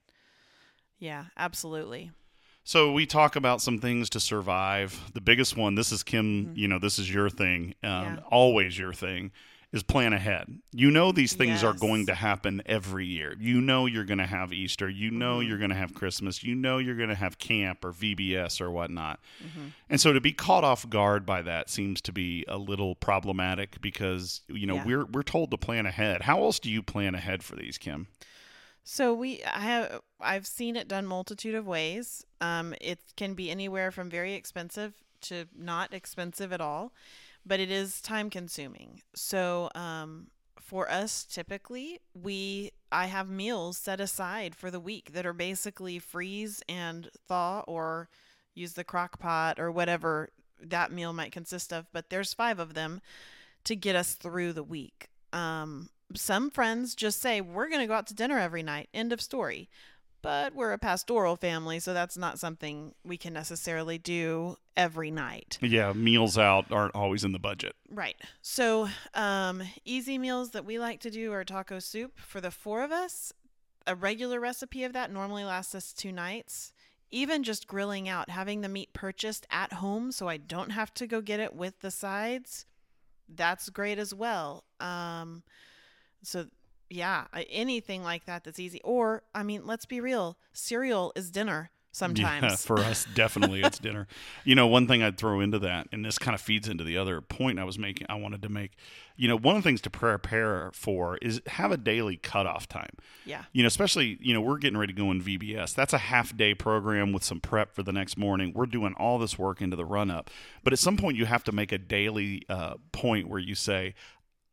Yeah 0.98 1.24
absolutely. 1.36 2.10
So 2.64 2.92
we 2.92 3.06
talk 3.06 3.34
about 3.34 3.62
some 3.62 3.78
things 3.78 4.10
to 4.10 4.20
survive. 4.20 5.10
The 5.14 5.20
biggest 5.20 5.56
one 5.56 5.74
this 5.74 5.92
is 5.92 6.02
kim 6.02 6.46
mm-hmm. 6.46 6.56
you 6.56 6.68
know 6.68 6.78
this 6.78 6.98
is 6.98 7.12
your 7.12 7.30
thing 7.30 7.74
um, 7.82 7.90
yeah. 7.90 8.18
always 8.30 8.78
your 8.78 8.92
thing 8.92 9.32
is 9.70 9.82
plan 9.82 10.14
ahead. 10.14 10.46
You 10.72 10.90
know 10.90 11.12
these 11.12 11.34
things 11.34 11.62
yes. 11.62 11.64
are 11.64 11.74
going 11.74 12.06
to 12.06 12.14
happen 12.14 12.62
every 12.64 13.06
year. 13.06 13.34
You 13.38 13.60
know 13.60 13.84
you're 13.84 14.04
going 14.04 14.18
to 14.18 14.26
have 14.26 14.52
Easter. 14.52 14.88
You 14.88 15.10
know 15.10 15.38
mm-hmm. 15.38 15.48
you're 15.48 15.58
going 15.58 15.70
to 15.70 15.76
have 15.76 15.94
Christmas. 15.94 16.42
You 16.42 16.54
know 16.54 16.78
you're 16.78 16.96
going 16.96 17.10
to 17.10 17.14
have 17.14 17.38
camp 17.38 17.84
or 17.84 17.92
VBS 17.92 18.60
or 18.62 18.70
whatnot. 18.70 19.20
Mm-hmm. 19.44 19.68
And 19.90 20.00
so 20.00 20.14
to 20.14 20.20
be 20.20 20.32
caught 20.32 20.64
off 20.64 20.88
guard 20.88 21.26
by 21.26 21.42
that 21.42 21.68
seems 21.68 22.00
to 22.02 22.12
be 22.12 22.46
a 22.48 22.56
little 22.56 22.94
problematic 22.94 23.80
because 23.80 24.40
you 24.48 24.66
know 24.66 24.76
yeah. 24.76 24.84
we're 24.86 25.04
we're 25.04 25.22
told 25.22 25.50
to 25.50 25.58
plan 25.58 25.84
ahead. 25.84 26.22
How 26.22 26.42
else 26.42 26.58
do 26.58 26.70
you 26.70 26.82
plan 26.82 27.14
ahead 27.14 27.42
for 27.42 27.56
these, 27.56 27.76
Kim? 27.76 28.06
So 28.84 29.12
we 29.12 29.42
I 29.44 29.60
have 29.60 30.00
I've 30.18 30.46
seen 30.46 30.76
it 30.76 30.88
done 30.88 31.06
multitude 31.06 31.54
of 31.54 31.66
ways. 31.66 32.24
Um, 32.40 32.74
it 32.80 33.00
can 33.18 33.34
be 33.34 33.50
anywhere 33.50 33.90
from 33.90 34.08
very 34.08 34.32
expensive 34.32 34.94
to 35.20 35.44
not 35.54 35.92
expensive 35.92 36.54
at 36.54 36.60
all 36.62 36.92
but 37.48 37.60
it 37.60 37.70
is 37.70 38.00
time 38.00 38.28
consuming. 38.28 39.00
So, 39.14 39.70
um, 39.74 40.28
for 40.60 40.90
us, 40.90 41.24
typically, 41.24 41.98
we 42.14 42.72
I 42.92 43.06
have 43.06 43.28
meals 43.28 43.78
set 43.78 44.00
aside 44.00 44.54
for 44.54 44.70
the 44.70 44.80
week 44.80 45.12
that 45.12 45.26
are 45.26 45.32
basically 45.32 45.98
freeze 45.98 46.62
and 46.68 47.08
thaw 47.26 47.60
or 47.66 48.10
use 48.54 48.74
the 48.74 48.84
crock 48.84 49.18
pot 49.18 49.58
or 49.58 49.70
whatever 49.70 50.28
that 50.60 50.92
meal 50.92 51.12
might 51.12 51.32
consist 51.32 51.72
of. 51.72 51.86
But 51.92 52.10
there's 52.10 52.34
five 52.34 52.58
of 52.58 52.74
them 52.74 53.00
to 53.64 53.74
get 53.76 53.96
us 53.96 54.14
through 54.14 54.52
the 54.52 54.62
week. 54.62 55.08
Um, 55.32 55.88
some 56.14 56.50
friends 56.50 56.94
just 56.94 57.20
say 57.20 57.40
we're 57.40 57.68
going 57.68 57.80
to 57.80 57.86
go 57.86 57.94
out 57.94 58.06
to 58.08 58.14
dinner 58.14 58.38
every 58.38 58.62
night. 58.62 58.88
End 58.92 59.12
of 59.12 59.20
story 59.20 59.68
but 60.22 60.54
we're 60.54 60.72
a 60.72 60.78
pastoral 60.78 61.36
family, 61.36 61.78
so 61.78 61.94
that's 61.94 62.16
not 62.16 62.38
something 62.38 62.94
we 63.04 63.16
can 63.16 63.32
necessarily 63.32 63.98
do 63.98 64.56
every 64.76 65.10
night. 65.10 65.58
Yeah, 65.60 65.92
meals 65.92 66.36
out 66.36 66.70
aren't 66.70 66.94
always 66.94 67.24
in 67.24 67.32
the 67.32 67.38
budget. 67.38 67.74
Right. 67.90 68.16
So, 68.42 68.88
um, 69.14 69.62
easy 69.84 70.18
meals 70.18 70.50
that 70.50 70.64
we 70.64 70.78
like 70.78 71.00
to 71.00 71.10
do 71.10 71.32
are 71.32 71.44
taco 71.44 71.78
soup 71.78 72.18
for 72.18 72.40
the 72.40 72.50
four 72.50 72.82
of 72.82 72.92
us. 72.92 73.32
A 73.86 73.94
regular 73.94 74.40
recipe 74.40 74.84
of 74.84 74.92
that 74.92 75.12
normally 75.12 75.44
lasts 75.44 75.74
us 75.74 75.92
two 75.92 76.12
nights. 76.12 76.72
Even 77.10 77.42
just 77.42 77.66
grilling 77.66 78.08
out, 78.08 78.28
having 78.28 78.60
the 78.60 78.68
meat 78.68 78.92
purchased 78.92 79.46
at 79.50 79.74
home 79.74 80.12
so 80.12 80.28
I 80.28 80.36
don't 80.36 80.70
have 80.70 80.92
to 80.94 81.06
go 81.06 81.22
get 81.22 81.40
it 81.40 81.54
with 81.54 81.80
the 81.80 81.90
sides, 81.90 82.66
that's 83.28 83.70
great 83.70 83.98
as 83.98 84.14
well. 84.14 84.64
Um, 84.80 85.42
so 86.22 86.46
yeah, 86.90 87.26
anything 87.50 88.02
like 88.02 88.24
that 88.26 88.44
that's 88.44 88.58
easy. 88.58 88.80
Or, 88.84 89.22
I 89.34 89.42
mean, 89.42 89.66
let's 89.66 89.86
be 89.86 90.00
real, 90.00 90.38
cereal 90.52 91.12
is 91.16 91.30
dinner 91.30 91.70
sometimes. 91.98 92.42
Yeah, 92.42 92.56
for 92.56 92.78
us, 92.78 93.06
definitely 93.14 93.62
it's 93.62 93.78
dinner. 93.78 94.06
You 94.44 94.54
know, 94.54 94.66
one 94.66 94.86
thing 94.86 95.02
I'd 95.02 95.18
throw 95.18 95.40
into 95.40 95.58
that, 95.60 95.88
and 95.92 96.04
this 96.04 96.18
kind 96.18 96.34
of 96.34 96.40
feeds 96.40 96.68
into 96.68 96.84
the 96.84 96.96
other 96.96 97.20
point 97.20 97.58
I 97.58 97.64
was 97.64 97.78
making, 97.78 98.06
I 98.08 98.14
wanted 98.14 98.42
to 98.42 98.48
make, 98.48 98.72
you 99.16 99.28
know, 99.28 99.36
one 99.36 99.56
of 99.56 99.62
the 99.62 99.68
things 99.68 99.80
to 99.82 99.90
prepare 99.90 100.70
for 100.72 101.18
is 101.18 101.42
have 101.46 101.72
a 101.72 101.76
daily 101.76 102.16
cutoff 102.16 102.68
time. 102.68 102.92
Yeah. 103.26 103.44
You 103.52 103.62
know, 103.62 103.66
especially, 103.66 104.18
you 104.20 104.32
know, 104.32 104.40
we're 104.40 104.58
getting 104.58 104.78
ready 104.78 104.92
to 104.92 104.96
go 104.96 105.10
in 105.10 105.20
VBS. 105.20 105.74
That's 105.74 105.92
a 105.92 105.98
half 105.98 106.36
day 106.36 106.54
program 106.54 107.12
with 107.12 107.24
some 107.24 107.40
prep 107.40 107.74
for 107.74 107.82
the 107.82 107.92
next 107.92 108.16
morning. 108.16 108.52
We're 108.54 108.66
doing 108.66 108.94
all 108.94 109.18
this 109.18 109.38
work 109.38 109.60
into 109.60 109.76
the 109.76 109.84
run 109.84 110.10
up. 110.10 110.30
But 110.62 110.72
at 110.72 110.78
some 110.78 110.96
point, 110.96 111.16
you 111.16 111.26
have 111.26 111.44
to 111.44 111.52
make 111.52 111.72
a 111.72 111.78
daily 111.78 112.44
uh, 112.48 112.74
point 112.92 113.28
where 113.28 113.40
you 113.40 113.54
say, 113.54 113.94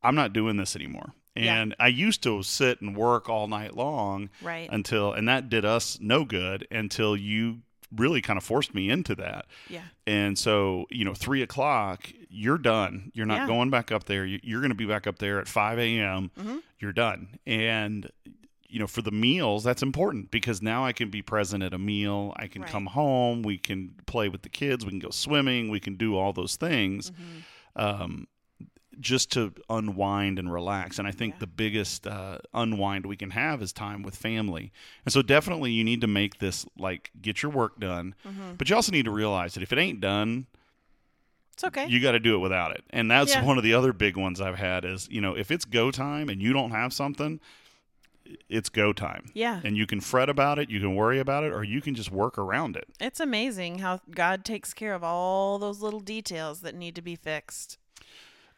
I'm 0.03 0.15
not 0.15 0.33
doing 0.33 0.57
this 0.57 0.75
anymore. 0.75 1.13
And 1.35 1.75
yeah. 1.77 1.85
I 1.85 1.87
used 1.89 2.23
to 2.23 2.41
sit 2.43 2.79
and 2.81 2.95
work 2.95 3.29
all 3.29 3.47
night 3.47 3.75
long 3.75 4.29
right. 4.41 4.69
until, 4.71 5.11
and 5.13 5.27
that 5.27 5.49
did 5.49 5.65
us 5.65 5.99
no 6.01 6.23
good 6.23 6.65
until 6.71 7.17
you 7.17 7.59
really 7.95 8.21
kind 8.21 8.37
of 8.37 8.43
forced 8.43 8.73
me 8.73 8.89
into 8.89 9.15
that. 9.15 9.45
Yeah. 9.69 9.81
And 10.07 10.37
so, 10.39 10.85
you 10.89 11.03
know, 11.05 11.13
three 11.13 11.41
o'clock, 11.41 12.09
you're 12.29 12.57
done. 12.57 13.11
You're 13.13 13.25
not 13.25 13.41
yeah. 13.41 13.47
going 13.47 13.69
back 13.69 13.91
up 13.91 14.05
there. 14.05 14.25
You're 14.25 14.61
going 14.61 14.69
to 14.71 14.75
be 14.75 14.85
back 14.85 15.07
up 15.07 15.19
there 15.19 15.39
at 15.39 15.47
5 15.47 15.77
a.m. 15.79 16.31
Mm-hmm. 16.39 16.57
You're 16.79 16.93
done. 16.93 17.37
And 17.45 18.09
you 18.67 18.79
know, 18.79 18.87
for 18.87 19.01
the 19.01 19.11
meals, 19.11 19.63
that's 19.63 19.83
important 19.83 20.31
because 20.31 20.61
now 20.61 20.83
I 20.85 20.91
can 20.91 21.09
be 21.09 21.21
present 21.21 21.63
at 21.63 21.73
a 21.73 21.77
meal. 21.77 22.33
I 22.35 22.47
can 22.47 22.63
Right. 22.63 22.71
come 22.71 22.87
home. 22.87 23.41
We 23.43 23.57
can 23.57 23.93
play 24.05 24.27
with 24.27 24.41
the 24.41 24.49
kids. 24.49 24.83
We 24.83 24.91
can 24.91 24.99
go 24.99 25.11
swimming. 25.11 25.69
We 25.69 25.79
can 25.79 25.95
do 25.95 26.17
all 26.17 26.33
those 26.33 26.57
things 26.57 27.11
Mm-hmm. 27.11 27.81
um, 28.03 28.27
just 28.99 29.31
to 29.33 29.53
unwind 29.69 30.39
and 30.39 30.51
relax. 30.51 30.99
And 30.99 31.07
I 31.07 31.11
think 31.11 31.35
Yeah. 31.35 31.39
the 31.41 31.47
biggest 31.47 32.07
uh, 32.07 32.39
unwind 32.53 33.05
we 33.05 33.15
can 33.15 33.31
have 33.31 33.61
is 33.61 33.71
time 33.73 34.03
with 34.03 34.15
family. 34.15 34.71
And 35.05 35.13
so 35.13 35.21
definitely 35.21 35.71
you 35.71 35.83
need 35.83 36.01
to 36.01 36.07
make 36.07 36.39
this 36.39 36.65
like 36.77 37.11
get 37.21 37.41
your 37.43 37.51
work 37.51 37.79
done. 37.79 38.15
Mm-hmm. 38.27 38.55
But 38.57 38.69
you 38.69 38.75
also 38.75 38.91
need 38.91 39.05
to 39.05 39.11
realize 39.11 39.53
that 39.55 39.63
if 39.63 39.71
it 39.73 39.79
ain't 39.79 40.01
done, 40.01 40.47
It's 41.53 41.63
okay. 41.63 41.87
you 41.87 41.99
got 42.01 42.11
to 42.13 42.19
do 42.19 42.35
it 42.35 42.39
without 42.39 42.71
it. 42.71 42.83
And 42.89 43.09
that's 43.09 43.33
Yeah. 43.33 43.43
one 43.45 43.57
of 43.57 43.63
the 43.63 43.73
other 43.73 43.93
big 43.93 44.17
ones 44.17 44.41
I've 44.41 44.57
had 44.57 44.83
is, 44.85 45.07
you 45.11 45.21
know, 45.21 45.35
if 45.35 45.51
it's 45.51 45.65
go 45.65 45.91
time 45.91 46.29
and 46.29 46.41
you 46.41 46.51
don't 46.53 46.71
have 46.71 46.91
something, 46.93 47.39
it's 48.49 48.69
go 48.69 48.91
time. 48.91 49.29
yeah. 49.35 49.61
And 49.63 49.77
you 49.77 49.85
can 49.85 50.01
fret 50.01 50.29
about 50.29 50.57
it, 50.57 50.69
you 50.69 50.79
can 50.79 50.95
worry 50.95 51.19
about 51.19 51.43
it, 51.43 51.53
or 51.53 51.63
you 51.63 51.79
can 51.79 51.93
just 51.93 52.11
work 52.11 52.37
around 52.39 52.75
it. 52.75 52.87
It's 52.99 53.19
amazing 53.19 53.79
how 53.79 53.99
God 54.09 54.43
takes 54.43 54.73
care 54.73 54.95
of 54.95 55.03
all 55.03 55.59
those 55.59 55.79
little 55.79 55.99
details 55.99 56.61
that 56.61 56.73
need 56.73 56.95
to 56.95 57.01
be 57.03 57.15
fixed. 57.15 57.77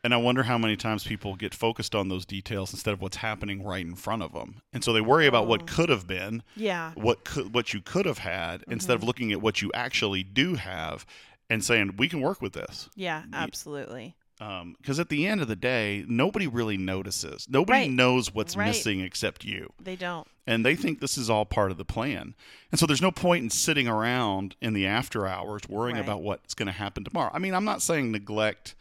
And 0.08 0.14
I 0.14 0.18
wonder 0.18 0.44
how 0.44 0.58
many 0.58 0.78
times 0.78 1.04
people 1.04 1.36
get 1.36 1.54
focused 1.54 1.94
on 1.94 2.08
those 2.08 2.26
details 2.26 2.72
instead 2.72 2.94
of 2.94 3.02
what's 3.02 3.18
happening 3.18 3.62
right 3.62 3.86
in 3.86 3.94
front 3.94 4.24
of 4.24 4.32
them. 4.32 4.62
And 4.72 4.82
so 4.82 4.94
they 4.94 5.02
worry 5.02 5.28
about 5.28 5.44
Oh. 5.44 5.48
what 5.50 5.68
could 5.68 5.90
have 5.90 6.08
been, 6.08 6.44
Yeah. 6.56 6.94
what 6.96 7.26
could, 7.26 7.54
what 7.54 7.74
you 7.74 7.82
could 7.82 8.06
have 8.06 8.20
had, 8.20 8.64
instead 8.70 8.94
Mm-hmm. 8.94 9.04
of 9.04 9.08
looking 9.08 9.32
at 9.34 9.42
what 9.42 9.62
you 9.62 9.70
actually 9.74 10.24
do 10.24 10.56
have 10.56 11.06
and 11.50 11.62
saying, 11.62 11.96
we 11.98 12.08
can 12.08 12.22
work 12.22 12.42
with 12.42 12.54
this. 12.54 12.88
Yeah, 12.96 13.24
absolutely. 13.34 14.16
Because 14.40 14.98
at 14.98 15.10
the 15.10 15.28
end 15.28 15.42
of 15.42 15.50
the 15.50 15.58
day, 15.58 16.06
nobody 16.08 16.48
really 16.48 16.78
notices. 16.78 17.46
Nobody 17.50 17.80
Right. 17.80 17.92
knows 17.92 18.34
what's 18.34 18.56
Right. 18.56 18.68
missing 18.68 19.02
except 19.02 19.44
you. 19.44 19.74
They 19.78 19.98
don't. 19.98 20.26
and 20.50 20.66
they 20.66 20.78
think 20.78 21.02
this 21.02 21.18
is 21.18 21.30
all 21.30 21.44
part 21.44 21.70
of 21.72 21.78
the 21.78 21.84
plan. 21.84 22.34
And 22.72 22.80
so 22.80 22.86
there's 22.86 23.02
no 23.02 23.12
point 23.12 23.44
in 23.44 23.50
sitting 23.50 23.86
around 23.90 24.56
in 24.62 24.72
the 24.72 24.88
after 24.88 25.28
hours 25.28 25.64
worrying 25.68 25.98
Right. 25.98 26.06
about 26.06 26.22
what's 26.22 26.54
going 26.54 26.68
to 26.68 26.72
happen 26.72 27.04
tomorrow. 27.04 27.30
I 27.34 27.40
mean, 27.40 27.54
I'm 27.54 27.66
not 27.66 27.82
saying 27.82 28.14
neglect, 28.14 28.74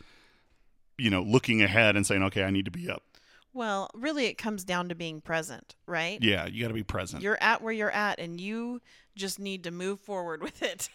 you 0.99 1.11
know, 1.11 1.23
looking 1.23 1.63
ahead 1.63 1.97
and 1.97 2.07
saying, 2.07 2.23
okay, 2.25 2.43
I 2.43 2.51
need 2.51 2.65
to 2.65 2.71
be 2.71 2.91
up. 2.91 3.03
Well, 3.53 3.91
really, 3.95 4.27
it 4.27 4.37
comes 4.37 4.65
down 4.65 4.91
to 4.91 4.95
being 4.95 5.23
present, 5.23 5.77
right? 5.87 6.19
Yeah, 6.21 6.47
you 6.47 6.63
got 6.63 6.69
to 6.69 6.75
be 6.75 6.83
present. 6.83 7.23
You're 7.23 7.39
at 7.41 7.63
where 7.63 7.73
you're 7.73 7.91
at, 7.91 8.19
and 8.19 8.39
you 8.39 8.83
just 9.15 9.39
need 9.39 9.65
to 9.65 9.71
move 9.71 9.99
forward 10.01 10.43
with 10.43 10.63
it. 10.63 10.91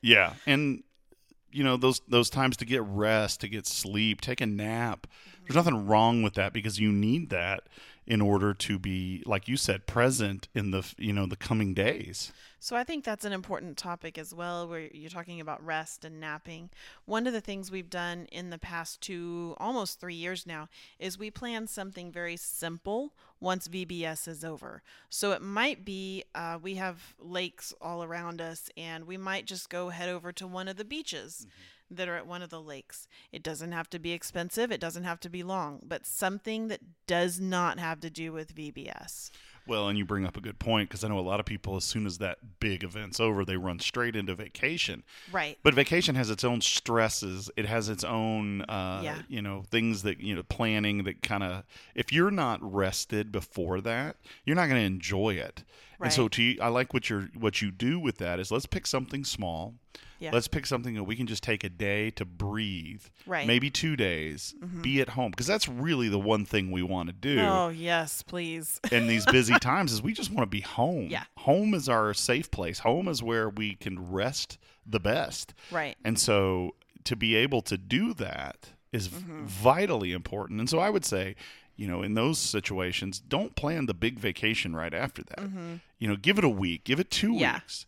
yeah, 0.00 0.34
and 0.46 0.82
you 1.52 1.62
know 1.62 1.76
those 1.76 2.00
those 2.08 2.30
times 2.30 2.56
to 2.58 2.64
get 2.64 2.82
rest, 2.82 3.40
to 3.42 3.48
get 3.48 3.66
sleep, 3.66 4.22
take 4.22 4.40
a 4.40 4.46
nap. 4.46 5.06
There's 5.06 5.48
mm-hmm. 5.48 5.56
nothing 5.56 5.86
wrong 5.86 6.22
with 6.22 6.34
that 6.34 6.54
because 6.54 6.80
you 6.80 6.90
need 6.90 7.30
that 7.30 7.64
in 8.06 8.20
order 8.20 8.54
to 8.54 8.78
be, 8.78 9.22
like 9.26 9.48
you 9.48 9.56
said, 9.56 9.86
present 9.86 10.48
in 10.54 10.70
the 10.70 10.94
you 10.96 11.12
know 11.12 11.26
the 11.26 11.36
coming 11.36 11.74
days. 11.74 12.32
So 12.58 12.74
I 12.74 12.84
think 12.84 13.04
that's 13.04 13.24
an 13.24 13.32
important 13.32 13.76
topic 13.76 14.18
as 14.18 14.34
well, 14.34 14.66
where 14.66 14.88
you're 14.92 15.10
talking 15.10 15.40
about 15.40 15.64
rest 15.64 16.04
and 16.04 16.18
napping. 16.18 16.70
One 17.04 17.26
of 17.26 17.32
the 17.32 17.40
things 17.40 17.70
we've 17.70 17.90
done 17.90 18.26
in 18.32 18.50
the 18.50 18.58
past 18.58 19.00
two, 19.00 19.54
almost 19.58 20.00
three 20.00 20.14
years 20.14 20.46
now, 20.46 20.68
is 20.98 21.18
we 21.18 21.30
plan 21.30 21.66
something 21.66 22.10
very 22.10 22.36
simple 22.36 23.12
once 23.40 23.68
VBS 23.68 24.26
is 24.26 24.44
over. 24.44 24.82
So 25.10 25.32
it 25.32 25.42
might 25.42 25.84
be 25.84 26.24
uh, 26.34 26.58
we 26.60 26.76
have 26.76 27.14
lakes 27.18 27.74
all 27.80 28.02
around 28.02 28.40
us, 28.40 28.70
and 28.76 29.06
we 29.06 29.16
might 29.16 29.46
just 29.46 29.68
go 29.68 29.90
head 29.90 30.08
over 30.08 30.32
to 30.32 30.46
one 30.46 30.68
of 30.68 30.76
the 30.76 30.84
beaches. 30.84 31.46
That 31.90 32.08
are 32.08 32.16
at 32.16 32.26
one 32.26 32.42
of 32.42 32.50
the 32.50 32.60
lakes. 32.60 33.06
It 33.30 33.42
doesn't 33.42 33.72
have 33.72 33.88
to 33.90 33.98
be 33.98 34.12
expensive. 34.12 34.72
It 34.72 34.80
doesn't 34.80 35.04
have 35.04 35.20
to 35.20 35.30
be 35.30 35.42
long, 35.42 35.80
but 35.84 36.04
something 36.06 36.68
that 36.68 36.80
does 37.06 37.38
not 37.40 37.78
have 37.78 38.00
to 38.00 38.10
do 38.10 38.32
with 38.32 38.54
VBS. 38.54 39.30
Well, 39.66 39.88
and 39.88 39.98
you 39.98 40.04
bring 40.04 40.24
up 40.24 40.36
a 40.36 40.40
good 40.40 40.58
point 40.58 40.88
because 40.88 41.02
I 41.04 41.08
know 41.08 41.18
a 41.18 41.20
lot 41.20 41.40
of 41.40 41.46
people, 41.46 41.76
as 41.76 41.84
soon 41.84 42.06
as 42.06 42.18
that 42.18 42.38
big 42.60 42.84
event's 42.84 43.18
over, 43.20 43.44
they 43.44 43.56
run 43.56 43.78
straight 43.80 44.14
into 44.16 44.34
vacation. 44.34 45.02
Right. 45.32 45.58
But 45.62 45.74
vacation 45.74 46.14
has 46.14 46.30
its 46.30 46.44
own 46.44 46.60
stresses. 46.60 47.50
It 47.56 47.66
has 47.66 47.88
its 47.88 48.04
own, 48.04 48.62
uh, 48.62 49.00
Yeah. 49.02 49.22
you 49.28 49.42
know, 49.42 49.62
things 49.70 50.02
that 50.02 50.20
you 50.20 50.34
know, 50.34 50.42
planning 50.42 51.04
that 51.04 51.22
kind 51.22 51.42
of. 51.42 51.64
If 51.94 52.12
you're 52.12 52.30
not 52.30 52.60
rested 52.62 53.32
before 53.32 53.80
that, 53.82 54.16
you're 54.44 54.56
not 54.56 54.68
going 54.68 54.80
to 54.80 54.86
enjoy 54.86 55.34
it. 55.34 55.64
Right. 55.98 56.06
And 56.08 56.12
so, 56.12 56.28
to 56.28 56.42
you, 56.42 56.58
I 56.60 56.68
like 56.68 56.92
what 56.94 57.08
you're 57.10 57.28
what 57.34 57.62
you 57.62 57.70
do 57.70 57.98
with 57.98 58.18
that 58.18 58.38
is 58.38 58.50
let's 58.52 58.66
pick 58.66 58.86
something 58.86 59.24
small. 59.24 59.74
Yeah. 60.18 60.30
Let's 60.32 60.48
pick 60.48 60.64
something 60.64 60.94
that 60.94 61.04
we 61.04 61.14
can 61.14 61.26
just 61.26 61.42
take 61.42 61.62
a 61.62 61.68
day 61.68 62.10
to 62.12 62.24
breathe. 62.24 63.02
Right. 63.26 63.40
Mm-hmm. 63.40 63.46
Maybe 63.48 63.70
two 63.70 63.96
days. 63.96 64.54
Be 64.80 65.02
at 65.02 65.10
home 65.10 65.30
because 65.30 65.46
that's 65.46 65.68
really 65.68 66.08
the 66.08 66.18
one 66.18 66.46
thing 66.46 66.70
we 66.70 66.82
want 66.82 67.08
to 67.10 67.12
do 67.12 67.38
Oh, 67.40 67.68
yes, 67.68 68.22
please. 68.22 68.80
in 68.90 69.08
these 69.08 69.26
busy 69.26 69.54
times 69.60 69.92
is 69.92 70.02
we 70.02 70.12
just 70.12 70.30
want 70.30 70.42
to 70.42 70.54
be 70.54 70.60
home. 70.62 71.08
Yeah. 71.10 71.24
Home 71.38 71.74
is 71.74 71.88
our 71.88 72.12
safe 72.14 72.50
place. 72.50 72.80
Home 72.80 73.08
is 73.08 73.22
where 73.22 73.48
we 73.48 73.74
can 73.74 74.10
rest 74.10 74.58
the 74.86 75.00
best. 75.00 75.52
right. 75.70 75.96
And 76.04 76.18
so 76.18 76.74
to 77.04 77.16
be 77.16 77.34
able 77.36 77.62
to 77.62 77.76
do 77.76 78.14
that 78.14 78.70
is 78.92 79.06
v- 79.08 79.18
mm-hmm. 79.18 79.46
vitally 79.46 80.12
important. 80.12 80.60
And 80.60 80.68
so 80.70 80.78
I 80.78 80.90
would 80.90 81.04
say, 81.04 81.34
you 81.76 81.86
know, 81.86 82.02
in 82.02 82.14
those 82.14 82.38
situations, 82.38 83.20
don't 83.20 83.54
plan 83.54 83.86
the 83.86 83.94
big 83.94 84.18
vacation 84.18 84.74
right 84.74 84.94
after 84.94 85.22
that. 85.24 85.38
Mm-hmm. 85.40 85.74
You 85.98 86.08
know, 86.08 86.16
give 86.16 86.38
it 86.38 86.44
a 86.44 86.48
week, 86.48 86.84
give 86.84 87.00
it 87.00 87.10
two 87.10 87.34
Yeah. 87.34 87.54
weeks. 87.54 87.86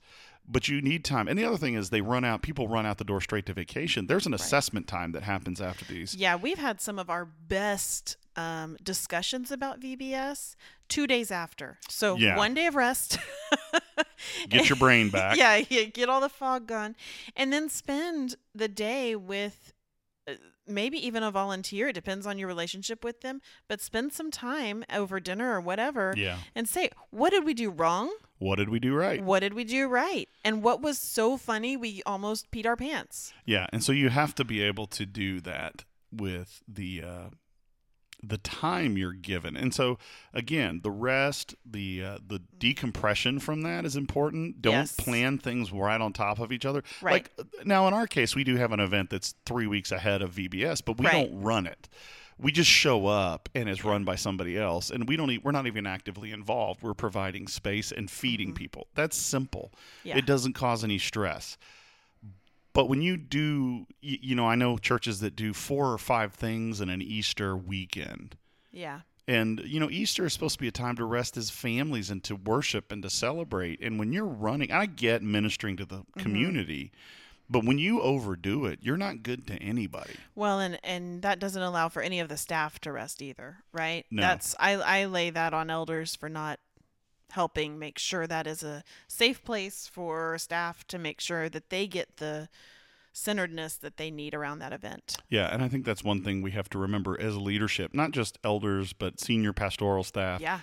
But 0.50 0.66
you 0.66 0.81
need 0.81 1.04
time. 1.04 1.28
And 1.28 1.38
the 1.38 1.44
other 1.44 1.59
thing 1.59 1.74
is 1.74 1.90
they 1.90 2.00
run 2.00 2.24
out 2.24 2.40
people 2.40 2.68
run 2.68 2.87
out 2.87 2.96
the 2.96 3.04
door 3.04 3.20
straight 3.20 3.44
to 3.46 3.52
vacation. 3.52 4.07
There's 4.07 4.24
an 4.26 4.33
assessment 4.33 4.87
time 4.87 5.12
that 5.12 5.22
happens 5.22 5.61
after 5.61 5.85
these. 5.85 6.14
Yeah, 6.14 6.37
we've 6.37 6.57
had 6.59 6.81
some 6.81 6.98
of 6.98 7.11
our 7.11 7.26
best 7.26 8.16
um, 8.38 8.77
discussions 8.83 9.51
about 9.51 9.81
VBS 9.81 10.55
two 10.88 11.07
days 11.07 11.31
after. 11.31 11.79
So 11.88 12.16
Yeah. 12.16 12.37
one 12.37 12.55
day 12.55 12.66
of 12.66 12.74
rest. 12.77 13.18
Get 14.48 14.68
your 14.68 14.77
brain 14.77 15.11
back. 15.11 15.37
yeah, 15.42 15.62
yeah, 15.68 15.85
get 15.85 16.09
all 16.09 16.20
the 16.20 16.29
fog 16.29 16.66
gone, 16.66 16.96
and 17.37 17.53
then 17.53 17.68
spend 17.68 18.37
the 18.55 18.68
day 18.68 19.14
with. 19.16 19.72
uh, 20.29 20.35
Maybe 20.70 20.98
even 21.07 21.22
a 21.22 21.31
volunteer. 21.31 21.88
It 21.88 21.94
depends 21.94 22.27
on 22.27 22.38
your 22.38 22.46
relationship 22.46 23.03
with 23.03 23.22
them. 23.22 23.40
But 23.68 23.81
spend 23.81 24.12
some 24.12 24.31
time 24.31 24.85
over 24.92 25.18
dinner 25.18 25.55
or 25.55 25.62
whatever 25.62 26.12
Yeah. 26.14 26.37
and 26.55 26.68
say, 26.68 26.90
what 27.09 27.31
did 27.31 27.44
we 27.46 27.55
do 27.55 27.70
wrong? 27.70 28.12
What 28.38 28.57
did 28.57 28.68
we 28.68 28.79
do 28.79 28.94
right? 28.94 29.24
What 29.24 29.40
did 29.40 29.55
we 29.55 29.64
do 29.64 29.88
right? 29.88 30.29
And 30.44 30.62
what 30.62 30.83
was 30.83 30.98
so 30.98 31.38
funny 31.38 31.74
we 31.79 32.03
almost 32.05 32.51
peed 32.51 32.66
our 32.66 32.77
pants? 32.77 33.33
Yeah, 33.46 33.66
and 33.72 33.83
so 33.83 33.92
you 33.92 34.11
have 34.11 34.35
to 34.35 34.44
be 34.44 34.61
able 34.61 34.87
to 34.88 35.07
do 35.07 35.40
that 35.40 35.85
with 36.12 36.62
the 36.68 37.03
uh, 37.03 37.29
the 38.22 38.38
time 38.38 38.96
you're 38.98 39.12
given. 39.12 39.57
And 39.57 39.72
so 39.72 39.98
again, 40.35 40.81
the 40.83 40.90
rest, 40.90 41.54
the 41.64 42.02
uh, 42.04 42.18
the 42.26 42.40
decompression 42.59 43.38
from 43.38 43.62
that 43.62 43.85
is 43.85 43.96
important. 43.96 44.61
Don't 44.62 44.72
Yes. 44.74 44.92
plan 44.96 45.38
things 45.38 45.72
right 45.72 46.00
on 46.00 46.12
top 46.12 46.38
of 46.38 46.50
each 46.52 46.64
other. 46.66 46.83
Right. 47.00 47.28
Like 47.38 47.66
now 47.66 47.87
in 47.88 47.94
our 47.94 48.07
case, 48.07 48.35
we 48.35 48.44
do 48.44 48.57
have 48.57 48.72
an 48.72 48.81
event 48.81 49.11
that's 49.11 49.35
3 49.46 49.66
weeks 49.66 49.92
ahead 49.92 50.22
of 50.22 50.33
VBS, 50.33 50.81
but 50.85 50.98
we 50.98 51.07
Right. 51.07 51.12
don't 51.31 51.40
run 51.42 51.66
it. 51.66 51.88
We 52.40 52.52
just 52.52 52.70
show 52.70 53.07
up 53.07 53.48
and 53.54 53.68
it's 53.68 53.85
run 53.85 54.04
by 54.04 54.14
somebody 54.14 54.57
else 54.57 54.90
and 54.90 55.09
we 55.09 55.16
don't 55.16 55.31
e- 55.31 55.38
we're 55.42 55.50
not 55.52 55.66
even 55.66 55.87
actively 55.87 56.31
involved. 56.31 56.83
We're 56.83 56.94
providing 56.94 57.48
space 57.48 57.90
and 57.92 58.09
feeding 58.11 58.52
people. 58.54 58.87
That's 58.94 59.16
simple. 59.16 59.72
Yeah. 60.04 60.16
It 60.18 60.24
doesn't 60.26 60.52
cause 60.52 60.85
any 60.85 60.98
stress. 60.98 61.59
But 62.78 62.88
when 62.88 63.02
you 63.02 63.16
do, 63.16 63.86
y- 64.04 64.20
you 64.22 64.36
know, 64.36 64.46
I 64.46 64.54
know 64.54 64.78
churches 64.78 65.18
that 65.18 65.34
do 65.34 65.52
four 65.52 65.92
or 65.92 65.98
five 65.98 66.32
things 66.32 66.80
in 66.80 66.88
an 66.88 67.02
Easter 67.02 67.56
weekend. 67.56 68.36
Yeah. 68.70 69.00
And, 69.26 69.60
you 69.66 69.80
know, 69.80 69.90
Easter 69.90 70.24
is 70.26 70.32
supposed 70.32 70.54
to 70.54 70.60
be 70.60 70.68
a 70.68 70.70
time 70.70 70.94
to 70.94 71.04
rest 71.04 71.36
as 71.36 71.50
families 71.50 72.08
and 72.08 72.22
to 72.22 72.36
worship 72.36 72.92
and 72.92 73.02
to 73.02 73.10
celebrate. 73.10 73.80
And 73.82 73.98
when 73.98 74.12
you're 74.12 74.24
running, 74.24 74.70
I 74.70 74.86
get 74.86 75.24
ministering 75.24 75.76
to 75.78 75.84
the 75.84 75.96
Mm-hmm. 75.96 76.20
community, 76.20 76.92
but 77.50 77.64
when 77.64 77.78
you 77.78 78.00
overdo 78.00 78.66
it, 78.66 78.78
you're 78.80 78.96
not 78.96 79.24
good 79.24 79.46
to 79.48 79.54
anybody. 79.56 80.14
Well, 80.36 80.60
and 80.60 80.78
and 80.84 81.22
that 81.22 81.40
doesn't 81.40 81.60
allow 81.60 81.88
for 81.88 82.00
any 82.00 82.20
of 82.20 82.28
the 82.28 82.36
staff 82.36 82.78
to 82.82 82.92
rest 82.92 83.22
either, 83.22 83.56
right? 83.72 84.06
No. 84.10 84.22
That's 84.22 84.54
I 84.60 84.74
I 84.74 85.04
lay 85.06 85.30
that 85.30 85.52
on 85.52 85.68
elders 85.68 86.14
for 86.14 86.28
not 86.28 86.60
helping 87.32 87.78
make 87.78 87.98
sure 87.98 88.26
that 88.26 88.46
is 88.46 88.62
a 88.62 88.82
safe 89.06 89.44
place 89.44 89.86
for 89.86 90.36
staff 90.38 90.86
to 90.88 90.98
make 90.98 91.20
sure 91.20 91.48
that 91.48 91.70
they 91.70 91.86
get 91.86 92.16
the 92.18 92.48
centeredness 93.12 93.76
that 93.76 93.96
they 93.96 94.10
need 94.10 94.34
around 94.34 94.60
that 94.60 94.72
event. 94.72 95.16
Yeah. 95.28 95.48
And 95.52 95.62
I 95.62 95.68
think 95.68 95.84
that's 95.84 96.04
one 96.04 96.22
thing 96.22 96.40
we 96.40 96.52
have 96.52 96.68
to 96.70 96.78
remember 96.78 97.20
as 97.20 97.36
leadership, 97.36 97.92
not 97.92 98.12
just 98.12 98.38
elders, 98.44 98.92
but 98.92 99.18
senior 99.20 99.52
pastoral 99.52 100.04
staff. 100.04 100.40
Yeah. 100.40 100.60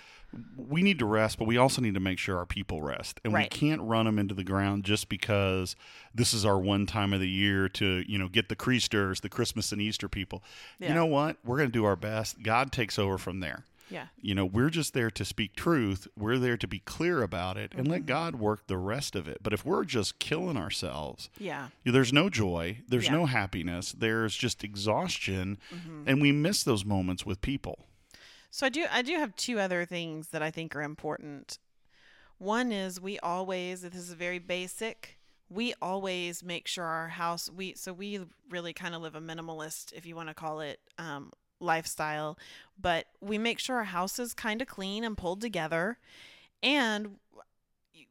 we 0.58 0.82
need 0.82 1.00
to 1.00 1.06
rest, 1.06 1.38
but 1.38 1.46
we 1.48 1.56
also 1.58 1.82
need 1.82 1.94
to 1.94 2.00
make 2.02 2.18
sure 2.20 2.38
our 2.38 2.46
people 2.46 2.82
rest, 2.82 3.22
and 3.24 3.32
Right. 3.34 3.54
we 3.54 3.58
can't 3.58 3.82
run 3.82 4.06
them 4.06 4.20
into 4.20 4.34
the 4.36 4.44
ground 4.44 4.84
just 4.84 5.08
because 5.08 5.78
this 6.14 6.34
is 6.34 6.46
our 6.46 6.58
one 6.60 6.86
time 6.86 7.14
of 7.14 7.22
the 7.22 7.30
year 7.30 7.70
to 7.70 8.04
you 8.06 8.18
know 8.18 8.28
get 8.28 8.50
the 8.50 8.56
Creasters, 8.56 9.22
the 9.22 9.30
Christmas 9.30 9.72
and 9.72 9.82
Easter 9.82 10.10
people. 10.10 10.44
Yeah. 10.80 10.90
You 10.90 10.94
know 10.96 11.06
what? 11.06 11.38
We're 11.46 11.56
going 11.58 11.70
to 11.70 11.74
do 11.74 11.86
our 11.86 11.96
best. 11.96 12.44
God 12.44 12.74
takes 12.74 13.00
over 13.00 13.18
from 13.18 13.40
there. 13.40 13.64
Yeah. 13.90 14.08
You 14.20 14.34
know, 14.36 14.46
we're 14.46 14.70
just 14.72 14.94
there 14.94 15.12
to 15.12 15.24
speak 15.24 15.56
truth. 15.56 16.08
We're 16.18 16.38
there 16.40 16.58
to 16.58 16.68
be 16.68 16.80
clear 16.80 17.22
about 17.22 17.58
it 17.58 17.72
and 17.74 17.84
Mm-hmm. 17.84 17.92
let 17.92 18.06
God 18.08 18.36
work 18.38 18.66
the 18.68 18.78
rest 18.78 19.16
of 19.16 19.28
it. 19.28 19.38
But 19.44 19.54
if 19.54 19.64
we're 19.66 19.86
just 19.86 20.18
killing 20.20 20.58
ourselves, 20.58 21.30
Yeah. 21.40 21.68
there's 21.84 22.12
no 22.14 22.30
joy, 22.30 22.80
there's 22.88 23.06
Yeah. 23.06 23.12
Mm-hmm. 23.12 23.20
no 23.20 23.26
happiness, 23.28 23.92
there's 23.92 24.36
just 24.36 24.64
exhaustion, 24.64 25.58
and 26.08 26.22
we 26.22 26.32
miss 26.32 26.64
those 26.64 26.84
moments 26.86 27.26
with 27.26 27.42
people. 27.42 27.88
So 28.50 28.66
I 28.66 28.70
do 28.70 28.86
I 28.92 29.02
do 29.02 29.18
have 29.18 29.36
two 29.36 29.60
other 29.60 29.86
things 29.86 30.30
that 30.30 30.42
I 30.42 30.50
think 30.50 30.76
are 30.76 30.82
important. 30.82 31.60
One 32.38 32.72
is 32.72 33.00
we 33.02 33.20
always 33.20 33.82
this 33.82 33.96
is 33.96 34.14
very 34.14 34.40
basic. 34.40 35.20
We 35.50 35.74
always 35.82 36.42
make 36.44 36.66
sure 36.68 36.86
our 36.86 37.10
house 37.10 37.50
we 37.52 37.76
so 37.76 37.94
we 37.94 38.20
really 38.50 38.74
kind 38.74 38.96
of 38.96 39.02
live 39.02 39.14
a 39.16 39.22
minimalist 39.22 39.94
if 39.94 40.06
you 40.06 40.16
want 40.16 40.30
to 40.30 40.34
call 40.34 40.60
it 40.62 40.80
um, 40.98 41.32
lifestyle, 41.66 42.38
but 42.80 43.08
we 43.20 43.38
make 43.38 43.60
sure 43.60 43.78
our 43.78 43.84
house 43.86 44.20
is 44.20 44.34
kind 44.34 44.62
of 44.62 44.68
clean 44.68 45.04
and 45.04 45.18
pulled 45.18 45.42
together 45.42 45.98
and 46.64 47.18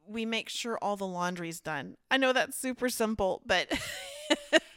we 0.06 0.24
make 0.26 0.48
sure 0.48 0.78
all 0.78 0.96
the 0.96 1.06
laundry's 1.06 1.60
done. 1.60 1.96
I 2.10 2.16
know 2.16 2.32
that's 2.32 2.56
super 2.56 2.88
simple, 2.88 3.42
but 3.46 3.68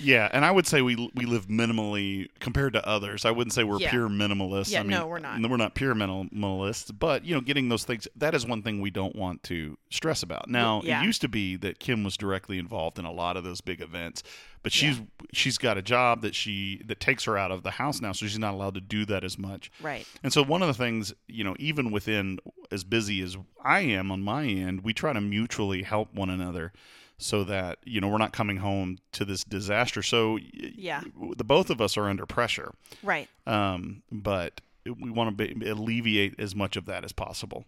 Yeah, 0.00 0.28
and 0.32 0.44
I 0.44 0.50
would 0.50 0.66
say 0.66 0.82
we 0.82 0.96
we 1.14 1.26
live 1.26 1.46
minimally 1.48 2.28
compared 2.40 2.72
to 2.72 2.86
others. 2.86 3.24
I 3.24 3.30
wouldn't 3.30 3.52
say 3.52 3.64
we're 3.64 3.78
Yeah. 3.80 3.90
pure 3.90 4.08
minimalists. 4.08 4.72
Yeah, 4.72 4.80
I 4.80 4.82
mean, 4.82 4.90
no, 4.92 5.06
we're 5.06 5.18
not. 5.18 5.40
We're 5.40 5.56
not 5.56 5.74
pure 5.74 5.94
minimalists, 5.94 6.90
but 6.98 7.24
you 7.24 7.34
know, 7.34 7.40
getting 7.40 7.68
those 7.68 7.84
things 7.84 8.08
that 8.16 8.34
is 8.34 8.46
one 8.46 8.62
thing 8.62 8.80
we 8.80 8.90
don't 8.90 9.14
want 9.16 9.42
to 9.44 9.76
stress 9.90 10.22
about. 10.22 10.48
Now, 10.48 10.82
Yeah. 10.84 11.02
it 11.02 11.04
used 11.04 11.20
to 11.22 11.28
be 11.28 11.56
that 11.56 11.78
Kim 11.78 12.04
was 12.04 12.16
directly 12.16 12.58
involved 12.58 12.98
in 12.98 13.04
a 13.04 13.12
lot 13.12 13.36
of 13.36 13.44
those 13.44 13.60
big 13.60 13.80
events, 13.80 14.22
but 14.62 14.72
she's 14.72 15.00
she's 15.32 15.58
got 15.58 15.76
a 15.78 15.82
job 15.82 16.22
that 16.22 16.34
she 16.34 16.80
that 16.86 17.00
takes 17.00 17.24
her 17.24 17.36
out 17.36 17.50
of 17.50 17.62
the 17.62 17.72
house 17.72 18.00
now, 18.00 18.12
so 18.12 18.26
she's 18.26 18.38
not 18.38 18.54
allowed 18.54 18.74
to 18.74 18.80
do 18.80 19.04
that 19.06 19.24
as 19.24 19.38
much. 19.38 19.70
right. 19.80 20.06
And 20.22 20.32
so 20.32 20.42
one 20.42 20.62
of 20.62 20.68
the 20.68 20.74
things, 20.74 21.12
you 21.28 21.44
know, 21.44 21.54
even 21.58 21.90
within 21.90 22.38
as 22.70 22.84
busy 22.84 23.20
as 23.20 23.36
I 23.64 23.80
am 23.80 24.10
on 24.10 24.22
my 24.22 24.44
end, 24.46 24.82
we 24.82 24.92
try 24.94 25.12
to 25.12 25.20
mutually 25.20 25.82
help 25.82 26.14
one 26.14 26.30
another 26.30 26.72
so 27.20 27.44
that, 27.44 27.78
you 27.84 28.00
know, 28.00 28.08
we're 28.08 28.18
not 28.18 28.32
coming 28.32 28.56
home 28.56 28.98
to 29.12 29.24
this 29.24 29.44
disaster. 29.44 30.02
So 30.02 30.38
Yeah. 30.38 31.02
the 31.36 31.44
both 31.44 31.70
of 31.70 31.80
us 31.80 31.96
are 31.96 32.08
under 32.08 32.26
pressure. 32.26 32.72
Right. 33.02 33.28
Um, 33.46 34.02
but 34.10 34.60
we 34.84 35.10
want 35.10 35.36
to 35.36 35.46
be, 35.54 35.68
alleviate 35.68 36.40
as 36.40 36.54
much 36.54 36.76
of 36.76 36.86
that 36.86 37.04
as 37.04 37.12
possible. 37.12 37.64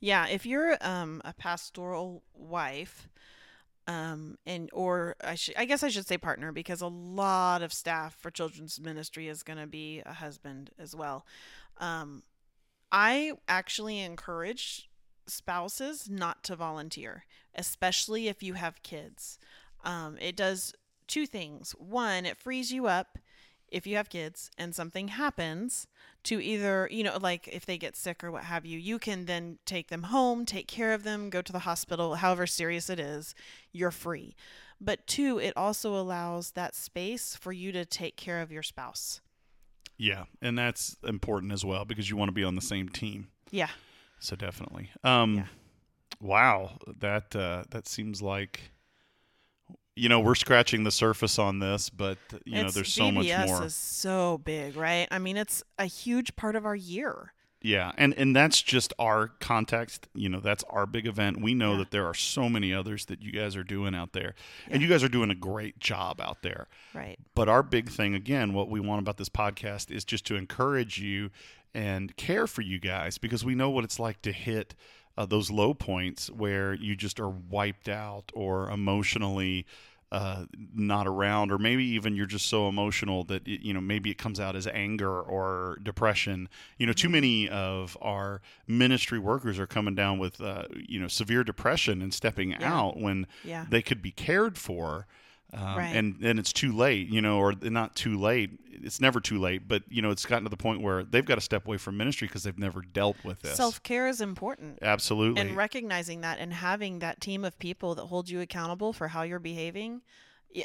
Yeah, 0.00 0.26
if 0.28 0.46
you're 0.46 0.76
um, 0.80 1.20
a 1.24 1.32
pastoral 1.32 2.22
wife, 2.34 3.08
um, 3.88 4.38
and 4.46 4.70
or 4.72 5.16
I 5.24 5.34
should 5.34 5.56
I 5.56 5.64
guess 5.64 5.82
I 5.82 5.88
should 5.88 6.06
say 6.06 6.16
partner 6.16 6.52
because 6.52 6.80
a 6.80 6.86
lot 6.86 7.62
of 7.62 7.72
staff 7.72 8.14
for 8.16 8.30
children's 8.30 8.78
ministry 8.80 9.26
is 9.28 9.42
going 9.42 9.58
to 9.58 9.66
be 9.66 10.02
a 10.06 10.12
husband 10.12 10.70
as 10.78 10.94
well. 10.94 11.26
Um, 11.78 12.22
I 12.92 13.32
actually 13.48 13.98
encourage 14.00 14.88
spouses 15.26 16.08
not 16.08 16.44
to 16.44 16.54
volunteer, 16.54 17.24
especially 17.54 18.28
if 18.28 18.42
you 18.42 18.54
have 18.54 18.82
kids. 18.82 19.38
Um, 19.84 20.16
it 20.20 20.36
does 20.36 20.74
two 21.06 21.26
things. 21.26 21.72
One, 21.72 22.26
it 22.26 22.36
frees 22.36 22.72
you 22.72 22.86
up 22.86 23.18
if 23.68 23.86
you 23.86 23.96
have 23.96 24.10
kids 24.10 24.50
and 24.58 24.74
something 24.74 25.08
happens 25.08 25.86
to 26.24 26.40
either, 26.40 26.88
you 26.90 27.02
know, 27.02 27.16
like 27.20 27.48
if 27.48 27.64
they 27.66 27.78
get 27.78 27.96
sick 27.96 28.22
or 28.22 28.30
what 28.30 28.44
have 28.44 28.66
you, 28.66 28.78
you 28.78 28.98
can 28.98 29.24
then 29.24 29.58
take 29.64 29.88
them 29.88 30.04
home, 30.04 30.44
take 30.44 30.68
care 30.68 30.92
of 30.92 31.04
them, 31.04 31.30
go 31.30 31.42
to 31.42 31.52
the 31.52 31.60
hospital, 31.60 32.16
however 32.16 32.46
serious 32.46 32.90
it 32.90 33.00
is, 33.00 33.34
you're 33.72 33.90
free. 33.90 34.36
But 34.80 35.06
two, 35.06 35.38
it 35.38 35.56
also 35.56 35.96
allows 35.96 36.52
that 36.52 36.74
space 36.74 37.34
for 37.34 37.52
you 37.52 37.72
to 37.72 37.84
take 37.84 38.16
care 38.16 38.42
of 38.42 38.52
your 38.52 38.62
spouse. 38.62 39.20
Yeah, 39.96 40.24
and 40.40 40.58
that's 40.58 40.96
important 41.04 41.52
as 41.52 41.64
well 41.64 41.84
because 41.84 42.10
you 42.10 42.16
want 42.16 42.28
to 42.28 42.32
be 42.32 42.44
on 42.44 42.56
the 42.56 42.60
same 42.60 42.88
team. 42.88 43.28
Yeah. 43.50 43.68
So 44.18 44.36
definitely. 44.36 44.90
Um, 45.04 45.36
Yeah. 45.36 45.46
Wow, 46.22 46.78
that 47.00 47.34
uh, 47.34 47.64
that 47.70 47.88
seems 47.88 48.22
like, 48.22 48.70
you 49.96 50.08
know, 50.08 50.20
we're 50.20 50.36
scratching 50.36 50.84
the 50.84 50.90
surface 50.92 51.38
on 51.38 51.58
this, 51.58 51.90
but 51.90 52.16
you 52.44 52.62
know, 52.62 52.70
there's 52.70 52.92
so 52.94 53.10
much 53.10 53.26
more. 53.46 53.64
is 53.64 53.74
so 53.74 54.38
big, 54.44 54.76
right? 54.76 55.08
I 55.10 55.18
mean, 55.18 55.36
it's 55.36 55.62
a 55.78 55.86
huge 55.86 56.36
part 56.36 56.54
of 56.56 56.64
our 56.64 56.76
year. 56.76 57.32
Yeah, 57.64 57.92
and 57.96 58.12
and 58.14 58.34
that's 58.34 58.60
just 58.62 58.92
our 58.98 59.28
context. 59.40 60.08
You 60.14 60.28
know, 60.28 60.40
that's 60.40 60.64
our 60.70 60.86
big 60.86 61.06
event. 61.06 61.40
We 61.40 61.54
know 61.54 61.72
Yeah. 61.72 61.78
that 61.78 61.90
there 61.90 62.06
are 62.06 62.14
so 62.14 62.48
many 62.48 62.72
others 62.72 63.04
that 63.06 63.20
you 63.22 63.32
guys 63.32 63.54
are 63.56 63.62
doing 63.64 63.94
out 63.94 64.12
there, 64.12 64.34
and 64.68 64.80
you 64.82 64.88
guys 64.88 65.02
are 65.04 65.08
doing 65.08 65.30
a 65.30 65.34
great 65.36 65.78
job 65.78 66.20
out 66.20 66.42
there. 66.42 66.66
Right. 66.94 67.18
But 67.34 67.48
our 67.48 67.62
big 67.62 67.88
thing, 67.88 68.14
again, 68.14 68.52
what 68.52 68.68
we 68.68 68.80
want 68.80 69.00
about 69.00 69.16
this 69.16 69.28
podcast 69.28 69.90
is 69.90 70.04
just 70.04 70.24
to 70.26 70.36
encourage 70.36 70.98
you 71.00 71.30
and 71.74 72.16
care 72.16 72.46
for 72.46 72.62
you 72.62 72.78
guys 72.78 73.16
because 73.18 73.44
we 73.44 73.54
know 73.54 73.70
what 73.70 73.82
it's 73.84 73.98
like 73.98 74.20
to 74.22 74.32
hit 74.32 74.74
uh, 75.18 75.26
those 75.26 75.50
low 75.50 75.74
points 75.74 76.30
where 76.30 76.72
you 76.74 76.96
just 76.96 77.20
are 77.20 77.28
wiped 77.28 77.88
out 77.88 78.30
or 78.34 78.70
emotionally 78.70 79.66
uh, 80.10 80.44
not 80.74 81.06
around, 81.06 81.50
or 81.50 81.56
maybe 81.56 81.82
even 81.84 82.14
you're 82.14 82.26
just 82.26 82.46
so 82.46 82.68
emotional 82.68 83.24
that 83.24 83.48
it, 83.48 83.62
you 83.62 83.72
know 83.72 83.80
maybe 83.80 84.10
it 84.10 84.18
comes 84.18 84.38
out 84.38 84.54
as 84.54 84.66
anger 84.66 85.18
or 85.20 85.78
depression. 85.82 86.50
You 86.76 86.86
know, 86.86 86.92
too 86.92 87.08
many 87.08 87.48
of 87.48 87.96
our 88.02 88.42
ministry 88.66 89.18
workers 89.18 89.58
are 89.58 89.66
coming 89.66 89.94
down 89.94 90.18
with 90.18 90.38
uh, 90.40 90.64
you 90.76 91.00
know 91.00 91.08
severe 91.08 91.42
depression 91.44 92.02
and 92.02 92.12
stepping 92.12 92.50
Yeah. 92.50 92.58
out 92.74 92.98
when 93.00 93.26
Yeah. 93.42 93.64
they 93.70 93.80
could 93.80 94.02
be 94.02 94.10
cared 94.10 94.58
for. 94.58 95.06
Um, 95.54 95.76
Right. 95.76 95.94
and 95.94 96.16
then 96.18 96.38
it's 96.38 96.52
too 96.52 96.72
late, 96.72 97.08
you 97.08 97.20
know, 97.20 97.38
or 97.38 97.52
not 97.52 97.94
too 97.94 98.18
late. 98.18 98.58
It's 98.70 99.00
never 99.00 99.20
too 99.20 99.38
late, 99.38 99.68
but 99.68 99.82
you 99.90 100.00
know, 100.00 100.10
it's 100.10 100.24
gotten 100.24 100.44
to 100.44 100.48
the 100.50 100.56
point 100.56 100.80
where 100.80 101.02
they've 101.04 101.24
got 101.26 101.34
to 101.34 101.40
step 101.42 101.66
away 101.66 101.76
from 101.76 101.98
ministry 101.98 102.26
because 102.26 102.42
they've 102.42 102.58
never 102.58 102.80
dealt 102.80 103.16
with 103.22 103.40
this. 103.42 103.54
Self 103.56 103.82
care 103.82 104.08
is 104.08 104.20
important. 104.22 104.78
Absolutely. 104.80 105.40
and 105.42 105.54
recognizing 105.56 106.22
that 106.22 106.38
and 106.38 106.54
having 106.54 107.00
that 107.00 107.20
team 107.20 107.44
of 107.44 107.58
people 107.58 107.94
that 107.96 108.06
hold 108.06 108.30
you 108.30 108.40
accountable 108.40 108.92
for 108.94 109.08
how 109.08 109.22
you're 109.22 109.38
behaving 109.38 110.00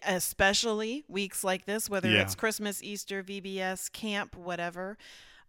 especially 0.06 1.04
weeks 1.08 1.43
like 1.43 1.65
this 1.65 1.89
whether 1.89 2.10
Yeah. 2.10 2.21
it's 2.21 2.36
christmas 2.36 2.84
easter 2.84 3.23
vbs 3.23 3.91
camp 3.91 4.36
whatever 4.36 4.97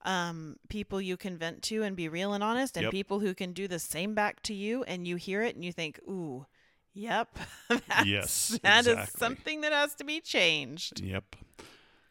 um, 0.05 0.57
people 0.69 1.01
you 1.01 1.17
can 1.17 1.37
vent 1.37 1.61
to 1.65 1.83
and 1.83 1.97
be 1.97 2.09
real 2.09 2.33
and 2.33 2.43
honest 2.45 2.77
and 2.77 2.85
Yep. 2.85 2.93
people 2.93 3.19
who 3.19 3.35
can 3.35 3.53
do 3.53 3.67
the 3.67 3.81
same 3.81 4.15
back 4.15 4.41
to 4.45 4.55
you 4.55 4.85
and 4.85 5.09
you 5.09 5.17
hear 5.17 5.43
it 5.43 5.57
and 5.57 5.65
you 5.65 5.73
think 5.73 5.99
ooh 6.09 6.47
yep 6.95 7.37
Yes, 8.05 8.59
that 8.63 8.81
is 8.81 8.89
exactly. 8.89 9.19
something 9.19 9.61
that 9.63 9.73
has 9.73 9.95
to 9.97 10.05
be 10.05 10.21
changed 10.21 11.01
Yep. 11.01 11.37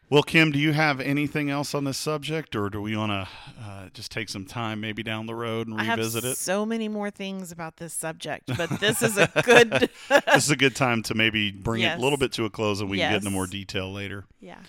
Well, 0.09 0.23
Kim, 0.23 0.53
do 0.53 0.59
you 0.59 0.71
have 0.71 1.01
anything 1.01 1.49
else 1.49 1.75
on 1.75 1.83
this 1.83 1.97
subject, 1.97 2.55
or 2.55 2.69
do 2.69 2.81
we 2.81 2.95
want 2.95 3.11
to 3.11 3.27
uh, 3.61 3.89
just 3.89 4.09
take 4.09 4.29
some 4.29 4.45
time, 4.45 4.79
maybe 4.79 5.03
down 5.03 5.25
the 5.25 5.35
road, 5.35 5.67
and 5.67 5.77
I 5.77 5.83
have 5.83 5.97
revisit 5.97 6.23
it? 6.23 6.37
so 6.37 6.65
many 6.65 6.87
more 6.87 7.11
things 7.11 7.51
about 7.51 7.75
this 7.75 7.93
subject, 7.93 8.49
but 8.55 8.69
this 8.79 9.01
is 9.01 9.17
a 9.17 9.29
good. 9.43 9.69
this 10.09 10.45
is 10.45 10.49
a 10.49 10.55
good 10.55 10.77
time 10.77 11.03
to 11.03 11.13
maybe 11.13 11.51
bring 11.51 11.81
it 11.81 11.97
a 11.97 12.01
little 12.01 12.17
bit 12.17 12.31
to 12.33 12.45
a 12.45 12.49
close, 12.49 12.79
and 12.79 12.89
we 12.89 12.99
can 12.99 13.11
get 13.11 13.17
into 13.17 13.31
more 13.31 13.47
detail 13.47 13.91
later. 13.91 14.23
yeah. 14.39 14.59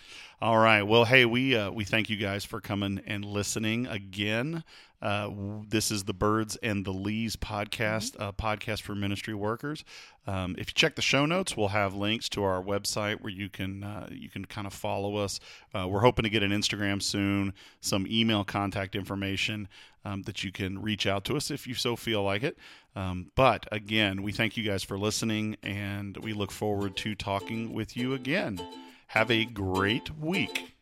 All 0.41 0.59
right. 0.59 0.83
Well, 0.83 1.05
hey, 1.05 1.25
we 1.25 1.57
uh, 1.57 1.71
we 1.71 1.85
thank 1.85 2.11
you 2.11 2.17
guys 2.17 2.45
for 2.45 2.61
coming 2.61 3.01
and 3.07 3.25
listening 3.25 3.87
again. 3.87 4.63
Uh, 5.01 5.31
this 5.69 5.91
is 5.91 6.05
the 6.05 6.13
Birds 6.13 6.57
and 6.63 6.85
the 6.85 6.93
Lees 6.93 7.37
podcast, 7.37 8.17
a 8.19 8.33
podcast 8.33 8.83
for 8.83 8.95
ministry 8.95 9.35
workers. 9.35 9.85
Um, 10.27 10.57
if 10.59 10.69
you 10.71 10.75
check 10.75 10.97
the 10.97 11.03
show 11.03 11.25
notes, 11.25 11.57
we'll 11.57 11.69
have 11.69 11.95
links 11.95 12.29
to 12.31 12.43
our 12.43 12.63
website 12.63 13.21
where 13.21 13.33
you 13.33 13.49
can 13.49 13.85
uh, 13.85 14.09
you 14.11 14.29
can 14.29 14.45
kind 14.45 14.67
of 14.67 14.73
follow 14.73 15.17
us. 15.17 15.39
Uh, 15.73 15.87
we're 15.89 16.01
hoping 16.01 16.25
to 16.25 16.31
get 16.31 16.43
an 16.43 16.51
Instagram 16.51 17.03
soon, 17.03 17.55
some 17.81 18.07
email 18.09 18.45
contact 18.45 18.97
information 18.97 19.69
um, 20.05 20.23
that 20.23 20.43
you 20.43 20.51
can 20.51 20.81
reach 20.83 21.07
out 21.07 21.25
to 21.25 21.37
us 21.37 21.51
if 21.51 21.67
you 21.67 21.75
so 21.75 21.95
feel 21.95 22.23
like 22.23 22.43
it. 22.43 22.59
Um, 22.97 23.31
but 23.37 23.67
again, 23.71 24.23
we 24.23 24.33
thank 24.33 24.57
you 24.57 24.65
guys 24.65 24.83
for 24.83 24.99
listening, 24.99 25.57
and 25.63 26.17
we 26.17 26.33
look 26.33 26.51
forward 26.51 26.97
to 26.99 27.15
talking 27.15 27.73
with 27.73 27.97
you 27.97 28.15
again. 28.15 28.61
Have 29.09 29.31
a 29.31 29.45
great 29.45 30.11
week. 30.19 30.75